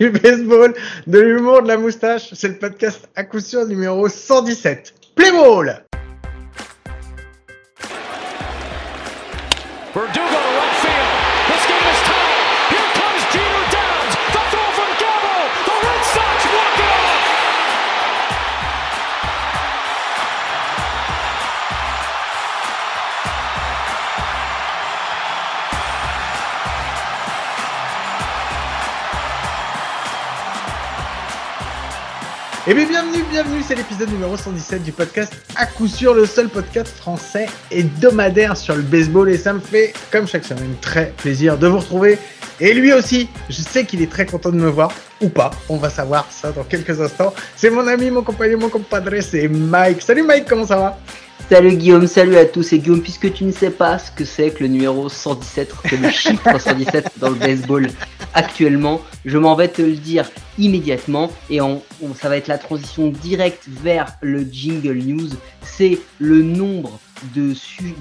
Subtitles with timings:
[0.00, 0.74] du baseball,
[1.06, 2.30] de l'humour, de la moustache.
[2.32, 4.94] C'est le podcast à coup sûr numéro 117.
[5.14, 5.84] Play ball
[32.70, 36.48] eh bien bienvenue, bienvenue, c'est l'épisode numéro 117 du podcast à coup sûr le seul
[36.48, 41.58] podcast français hebdomadaire sur le baseball et ça me fait comme chaque semaine très plaisir
[41.58, 42.16] de vous retrouver.
[42.60, 45.78] Et lui aussi, je sais qu'il est très content de me voir ou pas, on
[45.78, 47.34] va savoir ça dans quelques instants.
[47.56, 50.00] C'est mon ami, mon compagnon, mon compadre, c'est Mike.
[50.02, 50.98] Salut Mike, comment ça va?
[51.50, 52.72] Salut Guillaume, salut à tous.
[52.72, 55.96] Et Guillaume, puisque tu ne sais pas ce que c'est que le numéro 117, que
[55.96, 57.88] le chiffre 117 dans le baseball
[58.34, 61.30] actuellement, je m'en vais te le dire immédiatement.
[61.48, 61.82] Et on,
[62.14, 65.30] ça va être la transition directe vers le jingle news.
[65.62, 66.98] C'est le nombre
[67.34, 67.54] de,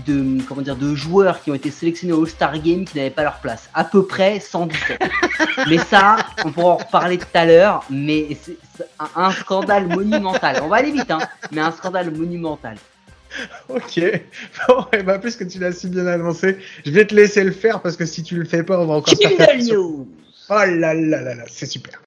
[0.06, 3.24] de, comment dire, de joueurs qui ont été sélectionnés au All-Star Game qui n'avaient pas
[3.24, 3.70] leur place.
[3.74, 5.02] À peu près 117.
[5.68, 7.84] mais ça, on pourra en reparler tout à l'heure.
[7.90, 8.58] Mais c'est
[9.16, 10.62] un, scandale monumental.
[10.64, 11.20] On va aller vite, hein,
[11.52, 12.78] mais un scandale monumental.
[13.70, 14.02] Ok.
[14.68, 17.82] Bon, et bah, puisque tu l'as si bien annoncé, je vais te laisser le faire
[17.82, 19.58] parce que si tu le fais pas, on va encore faire.
[19.58, 20.08] News.
[20.50, 22.02] Oh là là là là, c'est super.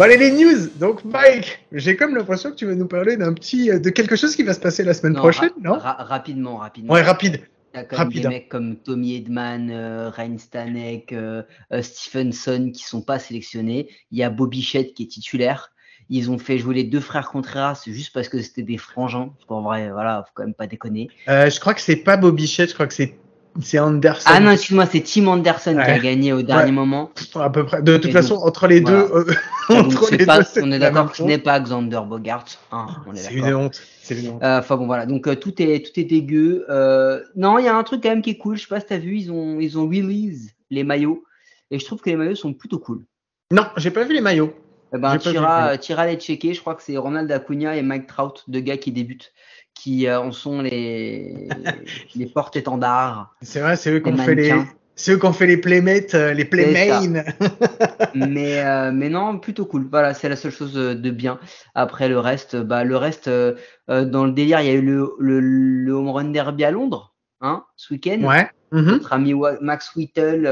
[0.00, 0.68] Bon allez les news.
[0.78, 4.16] Donc Mike, j'ai comme l'impression que tu vas nous parler d'un petit euh, de quelque
[4.16, 5.76] chose qui va se passer la semaine prochaine, non?
[5.78, 6.94] Rapidement, rapidement.
[6.94, 7.42] Ouais, rapide.
[7.72, 12.72] Il y a comme des mecs comme Tommy Edman, euh, Ryan Stanek, euh, euh, Stephenson
[12.74, 13.88] qui sont pas sélectionnés.
[14.10, 15.72] Il y a Bobby Shedd qui est titulaire.
[16.08, 19.32] Ils ont fait jouer les deux frères Contreras juste parce que c'était des frangins.
[19.48, 21.08] En vrai, voilà, faut quand même pas déconner.
[21.28, 23.16] je crois que c'est pas Bobby Shedd, je crois que c'est
[23.62, 24.30] c'est Anderson.
[24.32, 27.10] Ah non, excuse-moi, c'est Tim Anderson qui a gagné au dernier moment.
[27.34, 27.82] À peu près.
[27.82, 29.08] De toute façon, entre les deux,
[29.68, 32.44] entre les deux, on est d'accord que ce n'est pas Xander Bogart.
[32.72, 33.80] Hein, c'est une honte.
[34.12, 36.66] Euh, enfin bon voilà, donc euh, tout est tout est dégueu.
[36.68, 38.56] Euh, non, il y a un truc quand même qui est cool.
[38.56, 41.24] Je sais pas si t'as vu, ils ont ils ont release les maillots
[41.70, 43.04] et je trouve que les maillots sont plutôt cool.
[43.52, 44.52] Non, j'ai pas vu les maillots.
[44.92, 46.52] Eh ben, tira, tira les checker.
[46.52, 49.32] Je crois que c'est Ronald Acuna et Mike Trout, deux gars qui débutent,
[49.80, 51.48] qui en sont les
[52.14, 53.34] les porte-étendards.
[53.40, 54.52] C'est vrai, c'est eux qui ont fait les
[54.96, 57.24] ceux qui ont fait les playmates, euh, les playmains.
[58.14, 59.88] mais, euh, mais non, plutôt cool.
[59.90, 61.38] Voilà, c'est la seule chose de bien.
[61.74, 63.54] Après le reste, bah, le reste, euh,
[63.88, 67.14] dans le délire, il y a eu le, le, le home run derby à Londres,
[67.40, 68.20] hein, ce week-end.
[68.22, 68.50] Ouais.
[68.72, 68.84] Mhm.
[68.84, 70.46] Notre ami Max Whittle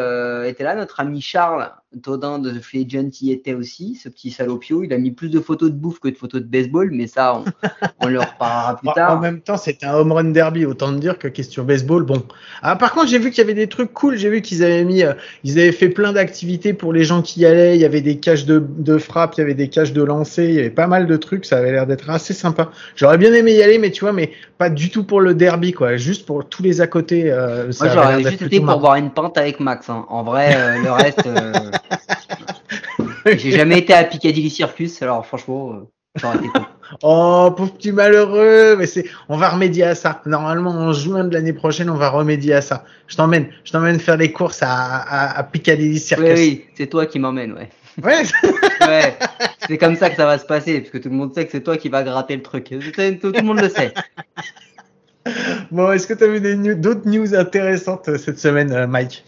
[0.46, 1.70] était là, notre ami Charles
[2.02, 4.84] Todin de The Free Agent y était aussi, ce petit salopio.
[4.84, 7.34] Il a mis plus de photos de bouffe que de photos de baseball, mais ça,
[7.34, 7.44] on,
[8.00, 9.16] on le reparlera plus tard.
[9.16, 12.04] En même temps, c'était un home run derby, autant dire que question baseball.
[12.04, 12.22] Bon.
[12.62, 14.18] Ah, par contre, j'ai vu qu'il y avait des trucs cool.
[14.18, 15.14] J'ai vu qu'ils avaient mis, euh,
[15.44, 17.76] ils avaient fait plein d'activités pour les gens qui y allaient.
[17.76, 20.44] Il y avait des caches de, de frappe, il y avait des caches de lancer,
[20.44, 21.46] il y avait pas mal de trucs.
[21.46, 22.70] Ça avait l'air d'être assez sympa.
[22.96, 25.72] J'aurais bien aimé y aller, mais tu vois, mais pas du tout pour le derby,
[25.72, 25.96] quoi.
[25.96, 27.30] Juste pour tous les à côté.
[27.32, 29.88] Euh, Moi, j'aurais juste été pour boire une pinte avec Max.
[29.88, 30.06] Hein.
[30.08, 31.26] En vrai, euh, le reste.
[31.26, 31.52] Euh,
[33.36, 36.62] J'ai jamais été à Piccadilly Circus, alors franchement, euh, ça aurait été cool.
[37.02, 40.22] Oh, pauvre petit malheureux, mais c'est, on va remédier à ça.
[40.24, 42.84] Normalement, en juin de l'année prochaine, on va remédier à ça.
[43.08, 46.24] Je t'emmène, je t'emmène faire des courses à, à, à Piccadilly Circus.
[46.26, 47.68] Oui, oui, c'est toi qui m'emmène, ouais.
[48.02, 48.22] Ouais.
[48.86, 49.18] ouais.
[49.66, 51.52] C'est comme ça que ça va se passer, parce que tout le monde sait que
[51.52, 52.66] c'est toi qui va gratter le truc.
[52.66, 53.92] Tout, le monde le sait.
[55.70, 59.24] Bon, est-ce que tu as vu d'autres news intéressantes euh, cette semaine, euh, Mike?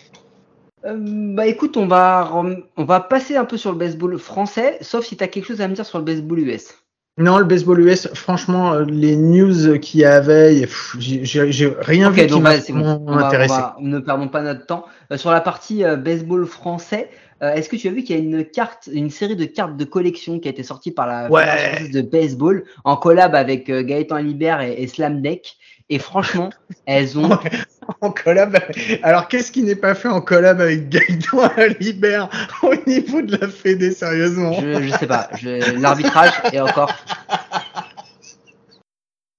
[0.86, 0.96] Euh,
[1.34, 2.30] bah écoute, on va,
[2.76, 5.60] on va passer un peu sur le baseball français, sauf si tu as quelque chose
[5.60, 6.74] à me dire sur le baseball US.
[7.18, 10.66] Non, le baseball US, franchement, les news qu'il y avait,
[10.98, 13.52] j'ai rien vu qui m'a intéressé.
[13.80, 14.86] ne perdons pas notre temps.
[15.12, 17.10] Euh, sur la partie baseball français,
[17.42, 19.84] est-ce que tu as vu qu'il y a une carte, une série de cartes de
[19.84, 21.88] collection qui a été sortie par la ouais.
[21.90, 25.56] de baseball en collab avec Gaëtan Libert et, et Slam Deck
[25.90, 26.50] et franchement,
[26.86, 27.38] elles ont.
[28.00, 28.56] en collab.
[29.02, 31.50] Alors, qu'est-ce qui n'est pas fait en collab avec Gaëtan
[31.80, 32.28] Libert
[32.62, 35.28] au niveau de la Fédé, sérieusement je, je sais pas.
[35.76, 36.92] L'arbitrage est encore.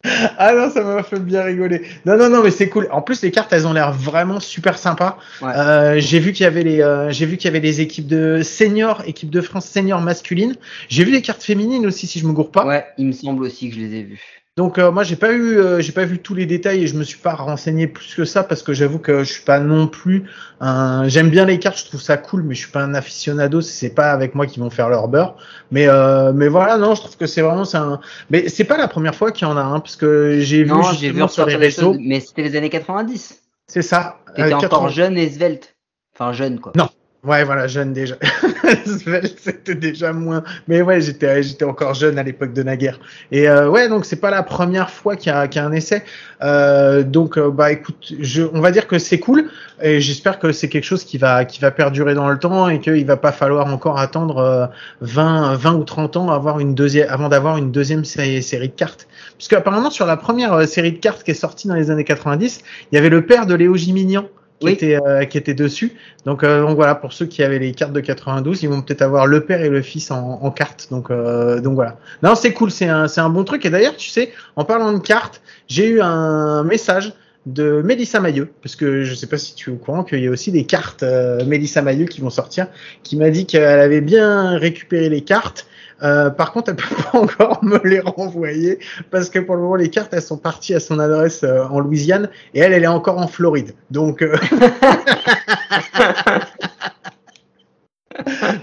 [0.03, 1.83] Ah non, ça m'a fait bien rigoler.
[2.05, 2.87] Non, non, non, mais c'est cool.
[2.91, 5.17] En plus, les cartes, elles ont l'air vraiment super sympas.
[5.43, 8.07] Euh, j'ai vu qu'il y avait les, euh, j'ai vu qu'il y avait les équipes
[8.07, 10.55] de seniors, équipe de France senior masculine.
[10.89, 12.65] J'ai vu les cartes féminines aussi, si je me gourre pas.
[12.65, 14.40] Ouais, il me semble aussi que je les ai vues.
[14.57, 16.95] Donc euh, moi j'ai pas eu euh, j'ai pas vu tous les détails et je
[16.97, 19.87] me suis pas renseigné plus que ça parce que j'avoue que je suis pas non
[19.87, 20.25] plus
[20.59, 23.61] un j'aime bien les cartes je trouve ça cool mais je suis pas un aficionado
[23.61, 25.37] c'est pas avec moi qu'ils vont faire leur beurre.
[25.71, 28.77] Mais euh, mais voilà non je trouve que c'est vraiment c'est un mais c'est pas
[28.77, 31.45] la première fois qu'il y en a un parce que j'ai vu j'ai vu sur
[31.45, 31.95] les réseaux.
[31.97, 35.77] mais c'était les années 90 c'est ça t'étais encore jeune et svelte.
[36.13, 36.73] Enfin jeune quoi.
[36.75, 36.89] Non
[37.23, 38.15] Ouais, voilà, jeune déjà.
[39.37, 40.43] C'était déjà moins.
[40.67, 42.99] Mais ouais, j'étais, j'étais encore jeune à l'époque de Naguère.
[43.31, 45.67] Et euh, ouais, donc c'est pas la première fois qu'il y a, qu'il y a
[45.67, 46.03] un essai.
[46.41, 49.51] Euh, donc, euh, bah écoute, je, on va dire que c'est cool.
[49.83, 52.79] Et j'espère que c'est quelque chose qui va, qui va perdurer dans le temps et
[52.79, 54.71] qu'il va pas falloir encore attendre
[55.01, 59.07] 20, 20 ou 30 ans avoir une deuxième, avant d'avoir une deuxième série, de cartes.
[59.37, 62.63] Puisque apparemment sur la première série de cartes qui est sortie dans les années 90,
[62.91, 64.25] il y avait le père de Léo Gimignan
[64.61, 65.93] qui, était, euh, qui était dessus.
[66.25, 69.01] Donc, euh, donc voilà, pour ceux qui avaient les cartes de 92, ils vont peut-être
[69.01, 70.87] avoir le père et le fils en, en cartes.
[70.91, 71.97] Donc, euh, donc voilà.
[72.23, 73.65] Non, c'est cool, c'est un, c'est un bon truc.
[73.65, 77.13] Et d'ailleurs, tu sais, en parlant de cartes, j'ai eu un message
[77.47, 80.27] de Mélissa Mailleux, parce que je sais pas si tu es au courant qu'il y
[80.27, 82.67] a aussi des cartes euh, Mélissa Mailleux qui vont sortir,
[83.03, 85.65] qui m'a dit qu'elle avait bien récupéré les cartes
[86.03, 89.75] euh, par contre, elle peut pas encore me les renvoyer parce que pour le moment,
[89.75, 92.87] les cartes, elles sont parties à son adresse euh, en Louisiane et elle, elle est
[92.87, 93.73] encore en Floride.
[93.91, 94.35] Donc, euh,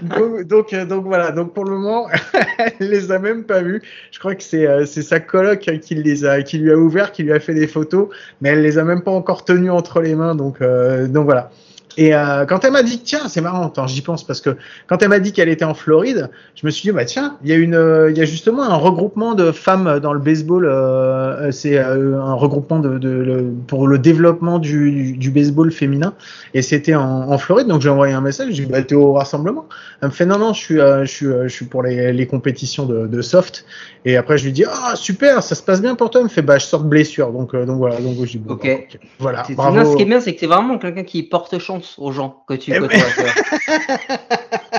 [0.45, 1.31] donc, donc, voilà.
[1.31, 2.07] Donc pour le moment,
[2.57, 3.81] elle les a même pas vus.
[4.11, 7.23] Je crois que c'est c'est sa coloc qui les a, qui lui a ouvert, qui
[7.23, 8.09] lui a fait des photos,
[8.41, 10.35] mais elle les a même pas encore tenues entre les mains.
[10.35, 11.51] Donc donc voilà.
[11.97, 14.55] Et euh, quand elle m'a dit, tiens, c'est marrant, j'y pense parce que
[14.87, 17.49] quand elle m'a dit qu'elle était en Floride, je me suis dit, bah tiens, il
[17.49, 20.65] y a une, euh, il y a justement un regroupement de femmes dans le baseball.
[20.65, 26.13] Euh, c'est euh, un regroupement de, de, pour le développement du, du baseball féminin,
[26.53, 27.67] et c'était en, en, Floride.
[27.67, 29.65] Donc j'ai envoyé un message, j'ai dit, bah t'es au rassemblement.
[30.01, 32.85] Elle me fait, non non, je suis, je suis, je suis pour les, les compétitions
[32.85, 33.65] de, de, soft.
[34.05, 36.21] Et après je lui dis, ah super, ça se passe bien pour toi.
[36.21, 38.53] Elle me fait, bah je sors de blessure, donc donc voilà, donc je dis, bon,
[38.53, 38.87] ok.
[38.91, 39.43] Bah, voilà.
[39.49, 39.91] Bravo.
[39.91, 42.53] ce qui est bien, c'est que c'est vraiment quelqu'un qui porte chance aux gens que
[42.53, 42.99] tu eh côtoies.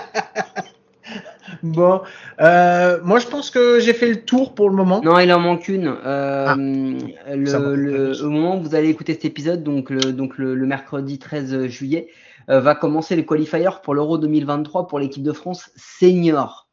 [1.63, 2.01] bon,
[2.41, 5.01] euh, moi je pense que j'ai fait le tour pour le moment.
[5.03, 5.95] Non, il en manque une.
[6.05, 6.57] Euh, ah.
[6.57, 11.67] le, au moment où vous allez écouter cet épisode, donc le, donc le, mercredi 13
[11.67, 12.09] juillet,
[12.49, 16.70] euh, va commencer les qualifiers pour l'Euro 2023 pour l'équipe de France senior.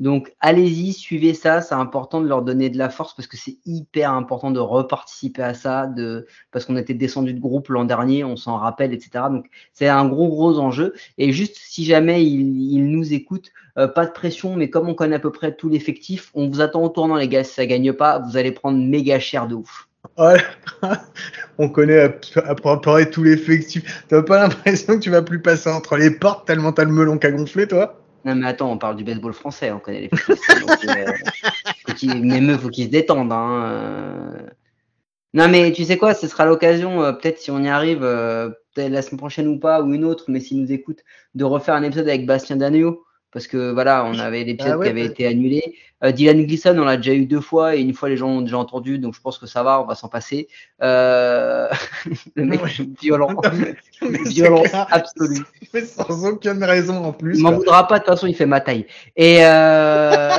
[0.00, 3.58] Donc allez-y, suivez ça, c'est important de leur donner de la force parce que c'est
[3.66, 8.24] hyper important de reparticiper à ça, de parce qu'on était descendu de groupe l'an dernier,
[8.24, 9.26] on s'en rappelle, etc.
[9.30, 10.94] Donc c'est un gros gros enjeu.
[11.18, 15.16] Et juste si jamais ils, nous écoutent, euh, pas de pression, mais comme on connaît
[15.16, 17.44] à peu près tout l'effectif, on vous attend au tournant les gars.
[17.44, 19.86] Si ça gagne pas, vous allez prendre méga cher de ouf.
[21.58, 22.08] on connaît à,
[22.54, 24.04] peu près tout l'effectif.
[24.08, 27.18] T'as pas l'impression que tu vas plus passer entre les portes tellement t'as le melon
[27.18, 27.99] qu'a gonflé, toi?
[28.24, 32.58] Non, mais attends, on parle du baseball français, on connaît les donc, euh, même eux,
[32.58, 33.32] faut qu'ils se détendent.
[33.32, 34.46] Hein, euh.
[35.32, 38.92] Non, mais tu sais quoi, ce sera l'occasion, euh, peut-être si on y arrive, peut-être
[38.92, 41.82] la semaine prochaine ou pas, ou une autre, mais s'ils nous écoutent, de refaire un
[41.82, 45.76] épisode avec Bastien Danio parce que voilà, on avait l'épisode ah qui avait été annulé.
[46.02, 48.40] Euh, Dylan Gleason, on l'a déjà eu deux fois et une fois les gens ont
[48.40, 50.48] déjà entendu, donc je pense que ça va, on va s'en passer.
[50.82, 51.68] Euh...
[52.36, 52.60] le mec
[53.00, 53.36] violent,
[54.26, 55.44] violence absolue.
[55.74, 57.36] Mais sans aucune raison en plus.
[57.36, 58.86] Il m'en voudra pas, de toute façon, il fait ma taille.
[59.14, 60.30] Et euh...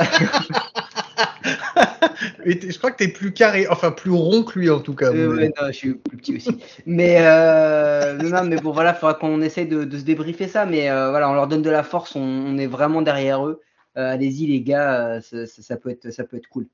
[2.44, 5.12] je crois que tu es plus carré, enfin plus rond que lui en tout cas.
[5.12, 6.58] Euh, non, je suis plus petit aussi.
[6.86, 10.66] mais euh, non, mais bon, voilà, il faudra qu'on essaye de, de, se débriefer ça.
[10.66, 13.60] Mais euh, voilà, on leur donne de la force, on, est vraiment derrière eux.
[13.96, 16.66] Euh, allez-y, les gars, ça, ça, peut être, ça peut être cool.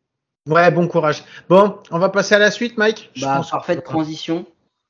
[0.47, 1.25] Ouais, bon courage.
[1.49, 3.11] Bon, on va passer à la suite, Mike?
[3.21, 4.47] Bah, parfaite transition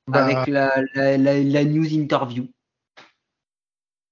[0.07, 0.25] bah...
[0.25, 2.47] avec la, la, la, la news interview.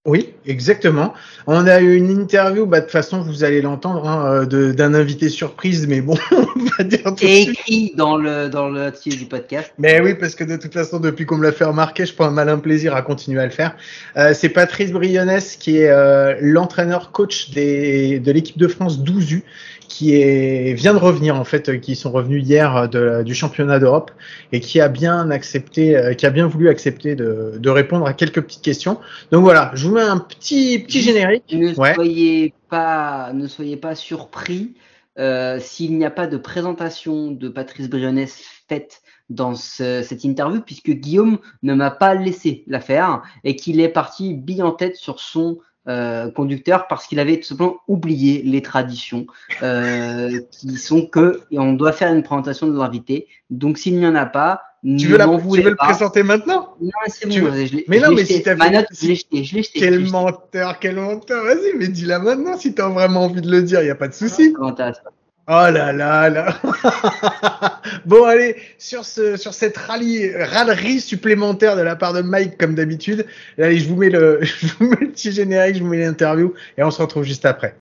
[0.07, 1.15] Oui, exactement.
[1.49, 5.29] On a eu une interview, bah, de toute façon, vous allez l'entendre, hein, d'un invité
[5.29, 9.73] surprise, mais bon, on va dire tout écrit dans le, dans le titre du podcast.
[9.79, 12.27] Mais oui, parce que de toute façon, depuis qu'on me l'a fait remarquer, je prends
[12.27, 13.75] un malin plaisir à continuer à le faire.
[14.17, 19.43] Euh, c'est Patrice Brionnes qui est euh, l'entraîneur coach des, de l'équipe de France 12U
[19.88, 24.11] qui est, vient de revenir en fait, qui sont revenus hier de, du championnat d'Europe
[24.52, 28.12] et qui a bien accepté, euh, qui a bien voulu accepter de, de, répondre à
[28.12, 28.99] quelques petites questions.
[29.31, 31.45] Donc voilà, je vous mets un petit petit générique.
[31.52, 34.75] Ne soyez pas, ne soyez pas surpris
[35.19, 38.26] euh, s'il n'y a pas de présentation de Patrice Brionnes
[38.69, 43.81] faite dans ce, cette interview, puisque Guillaume ne m'a pas laissé la faire et qu'il
[43.81, 48.43] est parti bille en tête sur son euh, conducteur parce qu'il avait tout simplement oublié
[48.43, 49.26] les traditions
[49.62, 53.26] euh, qui sont que on doit faire une présentation de l'invité.
[53.50, 56.75] Donc s'il n'y en a pas, tu veux, la, tu veux le présenter maintenant?
[56.81, 57.50] Non, c'est bon.
[57.88, 59.81] mais non, mais si t'as ma note, je l'ai jeté, je l'ai jeté.
[59.81, 61.45] Quel menteur, quel menteur.
[61.45, 64.09] Vas-y, mais dis-la maintenant si t'as vraiment envie de le dire, il y a pas
[64.09, 64.52] de souci.
[64.52, 65.02] Comment t'as ça
[65.49, 66.61] Oh là là là
[68.05, 72.75] Bon allez, sur, ce, sur cette rallye, râlerie supplémentaire de la part de Mike comme
[72.75, 73.25] d'habitude,
[73.57, 76.53] allez je vous, mets le, je vous mets le petit générique, je vous mets l'interview
[76.76, 77.76] et on se retrouve juste après.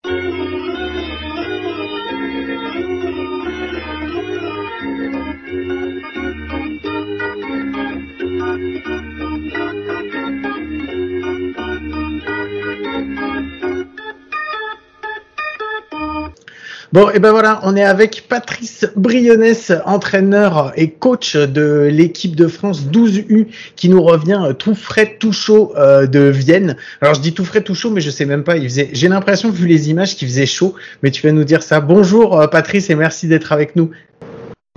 [16.95, 22.47] Bon, et ben voilà, on est avec Patrice Brionnes, entraîneur et coach de l'équipe de
[22.47, 26.77] France 12U, qui nous revient tout frais, tout chaud euh, de Vienne.
[27.01, 28.55] Alors je dis tout frais, tout chaud, mais je sais même pas.
[28.65, 30.73] J'ai l'impression vu les images qu'il faisait chaud,
[31.03, 31.81] mais tu vas nous dire ça.
[31.81, 33.91] Bonjour euh, Patrice et merci d'être avec nous.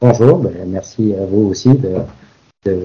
[0.02, 2.80] Bonjour, ben, merci à vous aussi de,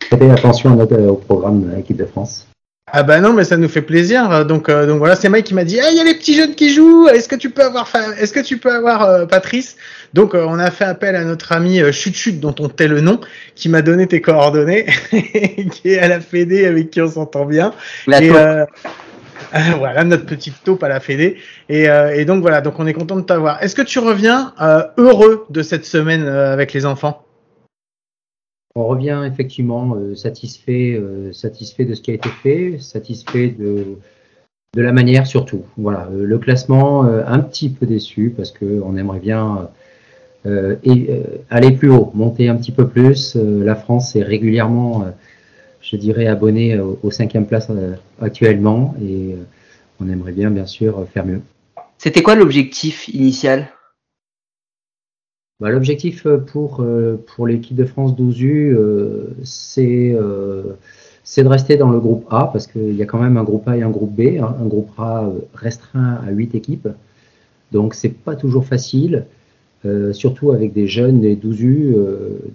[0.00, 2.48] prêter attention notre, au programme de l'équipe de France.
[2.92, 4.46] Ah bah non, mais ça nous fait plaisir.
[4.46, 6.36] Donc, euh, donc voilà, c'est Mike qui m'a dit, ah, il y a les petits
[6.36, 7.08] jeunes qui jouent.
[7.08, 9.76] Est-ce que tu peux avoir, est-ce que tu peux avoir euh, Patrice?
[10.14, 13.00] Donc, euh, on a fait appel à notre ami Chut Chut, dont on tait le
[13.00, 13.20] nom,
[13.56, 17.72] qui m'a donné tes coordonnées, qui est à la Fédé, avec qui on s'entend bien.
[18.06, 18.30] et,
[19.78, 21.38] voilà notre petite taupe à la Fédé.
[21.68, 23.60] Et, et, donc voilà, donc on est content de t'avoir.
[23.64, 24.54] Est-ce que tu reviens
[24.96, 27.25] heureux de cette semaine avec les enfants?
[28.76, 33.96] On revient effectivement euh, satisfait, euh, satisfait de ce qui a été fait, satisfait de,
[34.74, 35.64] de la manière surtout.
[35.78, 39.68] Voilà, euh, le classement un petit peu déçu parce qu'on aimerait bien
[41.50, 43.34] aller plus haut, monter un petit peu plus.
[43.34, 45.06] la France est régulièrement,
[45.80, 47.68] je dirais, abonnée au, cinquième place
[48.20, 49.34] actuellement et
[49.98, 51.40] on aimerait bien bien sûr faire mieux.
[51.98, 53.66] C'était quoi l'objectif initial?
[55.60, 60.16] Bah, L'objectif euh, pour, euh, pour l'équipe de France 12U, euh, c'est
[61.28, 63.66] c'est de rester dans le groupe A, parce qu'il y a quand même un groupe
[63.66, 64.38] A et un groupe B.
[64.40, 64.56] Hein.
[64.60, 66.88] Un groupe A restreint à 8 équipes.
[67.72, 69.26] Donc c'est pas toujours facile,
[70.12, 71.96] surtout avec des jeunes, des 12U,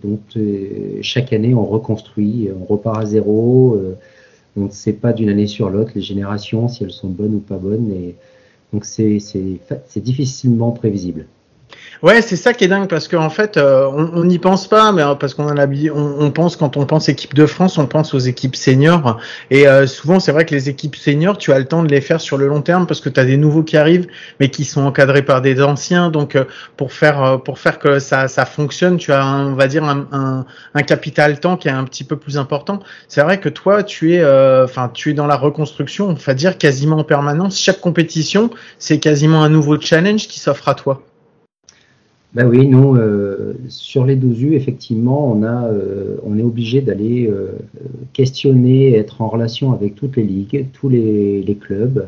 [0.02, 0.20] dont
[1.02, 3.78] chaque année on reconstruit, on repart à zéro.
[4.56, 7.40] on ne sait pas d'une année sur l'autre les générations, si elles sont bonnes ou
[7.40, 7.92] pas bonnes.
[7.92, 8.16] Et,
[8.72, 9.20] donc c'est
[9.98, 11.26] difficilement prévisible.
[12.02, 15.04] Ouais, c'est ça qui est dingue parce qu'en fait, euh, on n'y pense pas, mais
[15.04, 18.16] euh, parce qu'on a on, on, pense quand on pense équipe de France, on pense
[18.16, 19.20] aux équipes seniors.
[19.52, 22.02] Et euh, souvent, c'est vrai que les équipes seniors, tu as le temps de les
[22.02, 24.08] faire sur le long terme parce que tu as des nouveaux qui arrivent,
[24.40, 26.10] mais qui sont encadrés par des anciens.
[26.10, 26.36] Donc,
[26.76, 30.46] pour faire pour faire que ça, ça fonctionne, tu as, on va dire, un, un,
[30.74, 32.80] un, capital temps qui est un petit peu plus important.
[33.10, 34.26] C'est vrai que toi, tu es,
[34.64, 37.60] enfin, tu es dans la reconstruction, on va dire quasiment en permanence.
[37.60, 41.04] Chaque compétition, c'est quasiment un nouveau challenge qui s'offre à toi.
[42.34, 46.80] Ben oui, nous, euh, sur les 12 U, effectivement, on, a, euh, on est obligé
[46.80, 47.58] d'aller euh,
[48.14, 52.08] questionner, être en relation avec toutes les ligues, tous les, les clubs.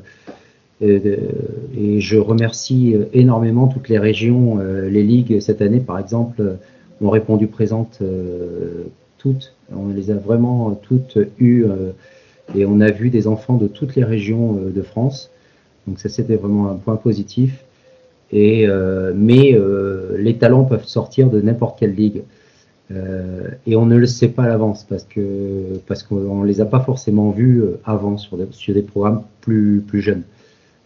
[0.81, 4.59] et je remercie énormément toutes les régions.
[4.59, 6.57] les ligues, cette année, par exemple,
[7.01, 7.99] ont répondu présentes
[9.17, 9.53] toutes.
[9.73, 11.65] On les a vraiment toutes eues.
[12.53, 15.29] et on a vu des enfants de toutes les régions de France.
[15.87, 17.63] Donc ça, c'était vraiment un point positif.
[18.33, 22.23] Euh, mais euh, les talents peuvent sortir de n'importe quelle ligue.
[22.91, 26.05] Euh, et on ne le sait pas à l'avance parce que parce
[26.45, 30.23] les a pas forcément vus avant sur des, sur des programmes plus plus jeunes.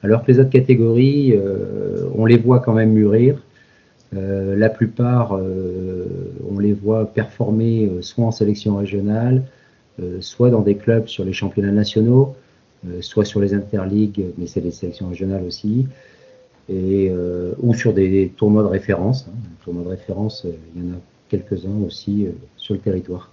[0.04, 1.34] Alors que les autres catégories,
[2.16, 3.42] on les voit quand même mûrir.
[4.14, 9.42] la plupart, on les voit performer soit en sélection régionale,
[10.20, 12.36] soit dans des clubs sur les championnats nationaux,
[13.02, 15.88] soit sur les interligues, mais c'est les sélections régionales aussi
[16.70, 19.28] et, euh, ou sur des tournois de référence.
[19.28, 19.36] Hein.
[19.64, 23.32] Tournois de référence, euh, il y en a quelques-uns aussi euh, sur le territoire.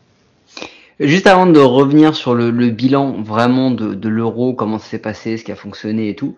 [1.01, 4.99] Juste avant de revenir sur le, le bilan vraiment de, de l'euro, comment ça s'est
[5.01, 6.37] passé, ce qui a fonctionné et tout,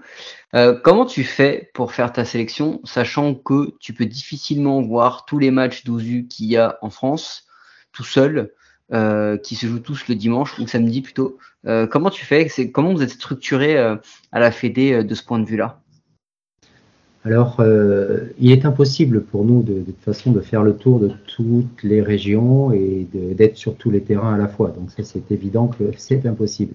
[0.55, 5.39] euh, comment tu fais pour faire ta sélection, sachant que tu peux difficilement voir tous
[5.39, 7.45] les matchs d'Ozu qu'il y a en France,
[7.93, 8.53] tout seul,
[8.95, 11.37] euh, qui se jouent tous le dimanche ou samedi plutôt.
[11.67, 12.49] Euh, comment tu fais?
[12.73, 14.01] Comment vous êtes structuré à
[14.33, 15.81] la Fédé de ce point de vue-là?
[17.27, 21.11] Alors, euh, il est impossible pour nous de, toute façon de faire le tour de
[21.27, 24.69] toutes les régions et d'être sur tous les terrains à la fois.
[24.69, 26.75] Donc ça, c'est évident que c'est impossible.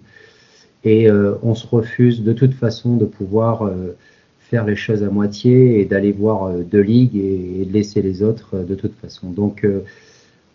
[0.83, 3.95] Et euh, on se refuse de toute façon de pouvoir euh,
[4.41, 8.57] faire les choses à moitié et d'aller voir deux ligues et, de laisser les autres
[8.57, 9.29] de toute façon.
[9.29, 9.65] Donc,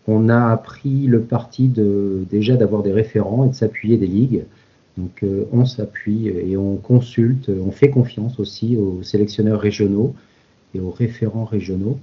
[0.05, 4.43] on a pris le parti de déjà d'avoir des référents et de s'appuyer des ligues.
[4.97, 10.15] Donc euh, on s'appuie et on consulte, on fait confiance aussi aux sélectionneurs régionaux
[10.73, 11.99] et aux référents régionaux.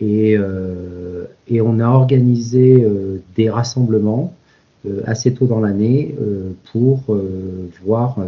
[0.00, 4.34] Et, euh, et on a organisé euh, des rassemblements
[5.04, 6.14] assez tôt dans l'année
[6.70, 7.18] pour
[7.84, 8.18] voir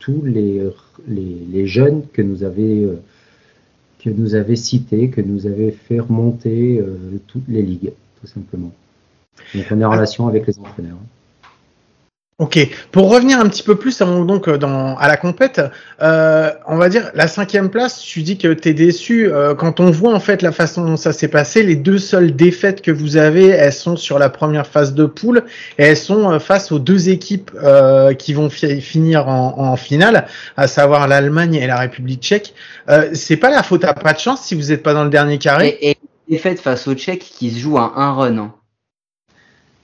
[0.00, 0.60] tous les,
[1.06, 2.88] les, les, jeunes que nous, avait,
[4.00, 6.82] que nous avait cité, que nous avait fait remonter
[7.28, 8.72] toutes les ligues, tout simplement.
[9.54, 10.98] Donc on est en relation avec les entraîneurs.
[12.42, 12.58] Ok,
[12.90, 15.60] pour revenir un petit peu plus donc dans, à la compète,
[16.02, 18.00] euh, on va dire la cinquième place.
[18.00, 20.96] Tu dis que tu es déçu euh, quand on voit en fait la façon dont
[20.96, 21.62] ça s'est passé.
[21.62, 25.44] Les deux seules défaites que vous avez, elles sont sur la première phase de poule
[25.78, 27.52] et elles sont euh, face aux deux équipes
[28.18, 32.54] qui vont finir en, finale, à savoir l'Allemagne et la République Tchèque.
[33.12, 35.38] c'est pas la faute à pas de chance si vous n'êtes pas dans le dernier
[35.38, 35.78] carré.
[35.80, 35.96] Et, et
[36.28, 38.38] défaite face aux Tchèques qui se joue à un run.
[38.38, 38.54] Hein.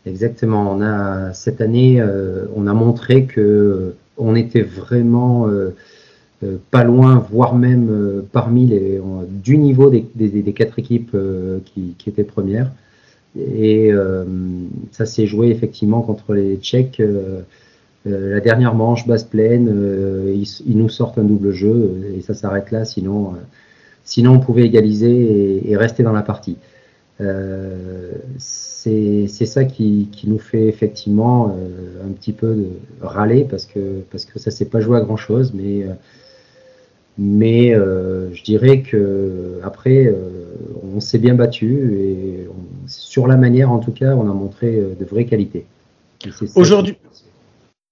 [0.08, 0.72] Exactement.
[0.72, 5.74] On a cette année, euh, on a montré que euh, on était vraiment euh,
[6.70, 11.16] pas loin, voire même parmi les du niveau des, quatre équipes
[11.64, 12.70] qui, étaient premières.
[13.36, 13.90] Et
[14.92, 17.02] ça s'est joué effectivement contre les Tchèques.
[18.04, 19.68] la dernière manche basse pleine,
[20.32, 22.84] ils, nous sortent un double jeu et ça s'arrête là.
[22.84, 23.34] Sinon,
[24.04, 26.56] sinon on pouvait égaliser et, rester dans la partie
[28.38, 32.68] c'est ça qui, nous fait effectivement euh, un petit peu de
[33.00, 35.92] râler parce que, parce que ça s'est pas joué à grand chose, mais, euh,
[37.18, 40.14] mais euh, je dirais que après
[40.94, 42.48] on s'est bien battu et
[42.87, 45.64] sur la manière en tout cas on a montré de vraies qualités.
[46.54, 46.96] Aujourd'hui,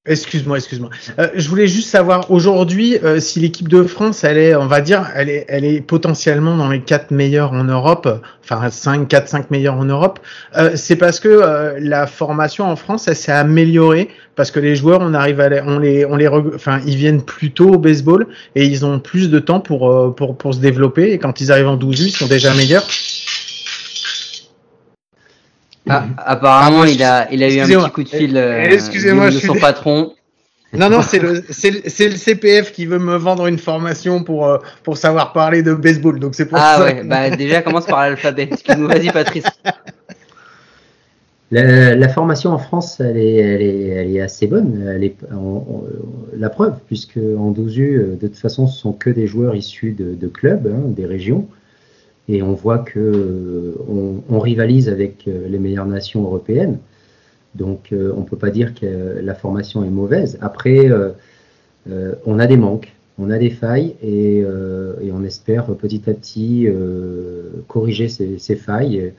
[0.06, 0.90] Excuse-moi, excuse-moi.
[1.18, 4.80] Euh, je voulais juste savoir aujourd'hui euh, si l'équipe de France, elle est, on va
[4.80, 8.08] dire, elle est, elle est potentiellement dans les quatre meilleurs en Europe,
[8.44, 10.20] enfin 5, 4, 5 meilleurs en Europe.
[10.56, 15.00] Euh, c'est parce que la formation en France, elle s'est améliorée parce que les joueurs,
[15.02, 18.26] on arrive à les, on les, on les, enfin, ils viennent plus tôt au baseball
[18.54, 21.68] et ils ont plus de temps pour pour pour se développer et quand ils arrivent
[21.68, 22.86] en 12 ils sont déjà meilleurs.
[25.88, 29.38] Ah, apparemment, il a, il a eu un petit coup de fil euh, Excusez-moi, de
[29.38, 30.14] son patron.
[30.72, 34.58] Non, non, c'est le, c'est le, CPF qui veut me vendre une formation pour, euh,
[34.82, 36.18] pour savoir parler de baseball.
[36.18, 38.50] Donc c'est pour ah, ouais, bah déjà commence par l'alphabet.
[38.68, 39.44] Vas-y, Patrice.
[41.52, 44.92] La, formation en France, elle est, elle est, elle est assez bonne.
[44.92, 45.16] Elle est,
[46.36, 49.92] la preuve, puisque en 12 U, de toute façon, ce sont que des joueurs issus
[49.92, 51.46] de, de clubs, hein, des régions
[52.28, 56.78] et on voit que euh, on, rivalise avec euh, les meilleures nations européennes.
[57.54, 60.38] Donc euh, on ne peut pas dire que la formation est mauvaise.
[60.40, 60.90] Après,
[62.26, 64.44] on a des manques, on a des failles et,
[65.12, 66.66] on espère petit à petit
[67.68, 69.12] corriger ces, failles.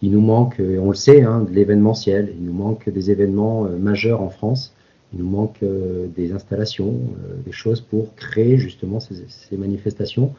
[0.00, 2.32] Il nous manque, on le sait, hein, de l'événementiel.
[2.38, 4.72] Il nous manque des événements majeurs en France.
[5.12, 5.60] Il nous manque
[6.16, 6.94] des installations,
[7.44, 10.32] des choses pour créer justement ces manifestations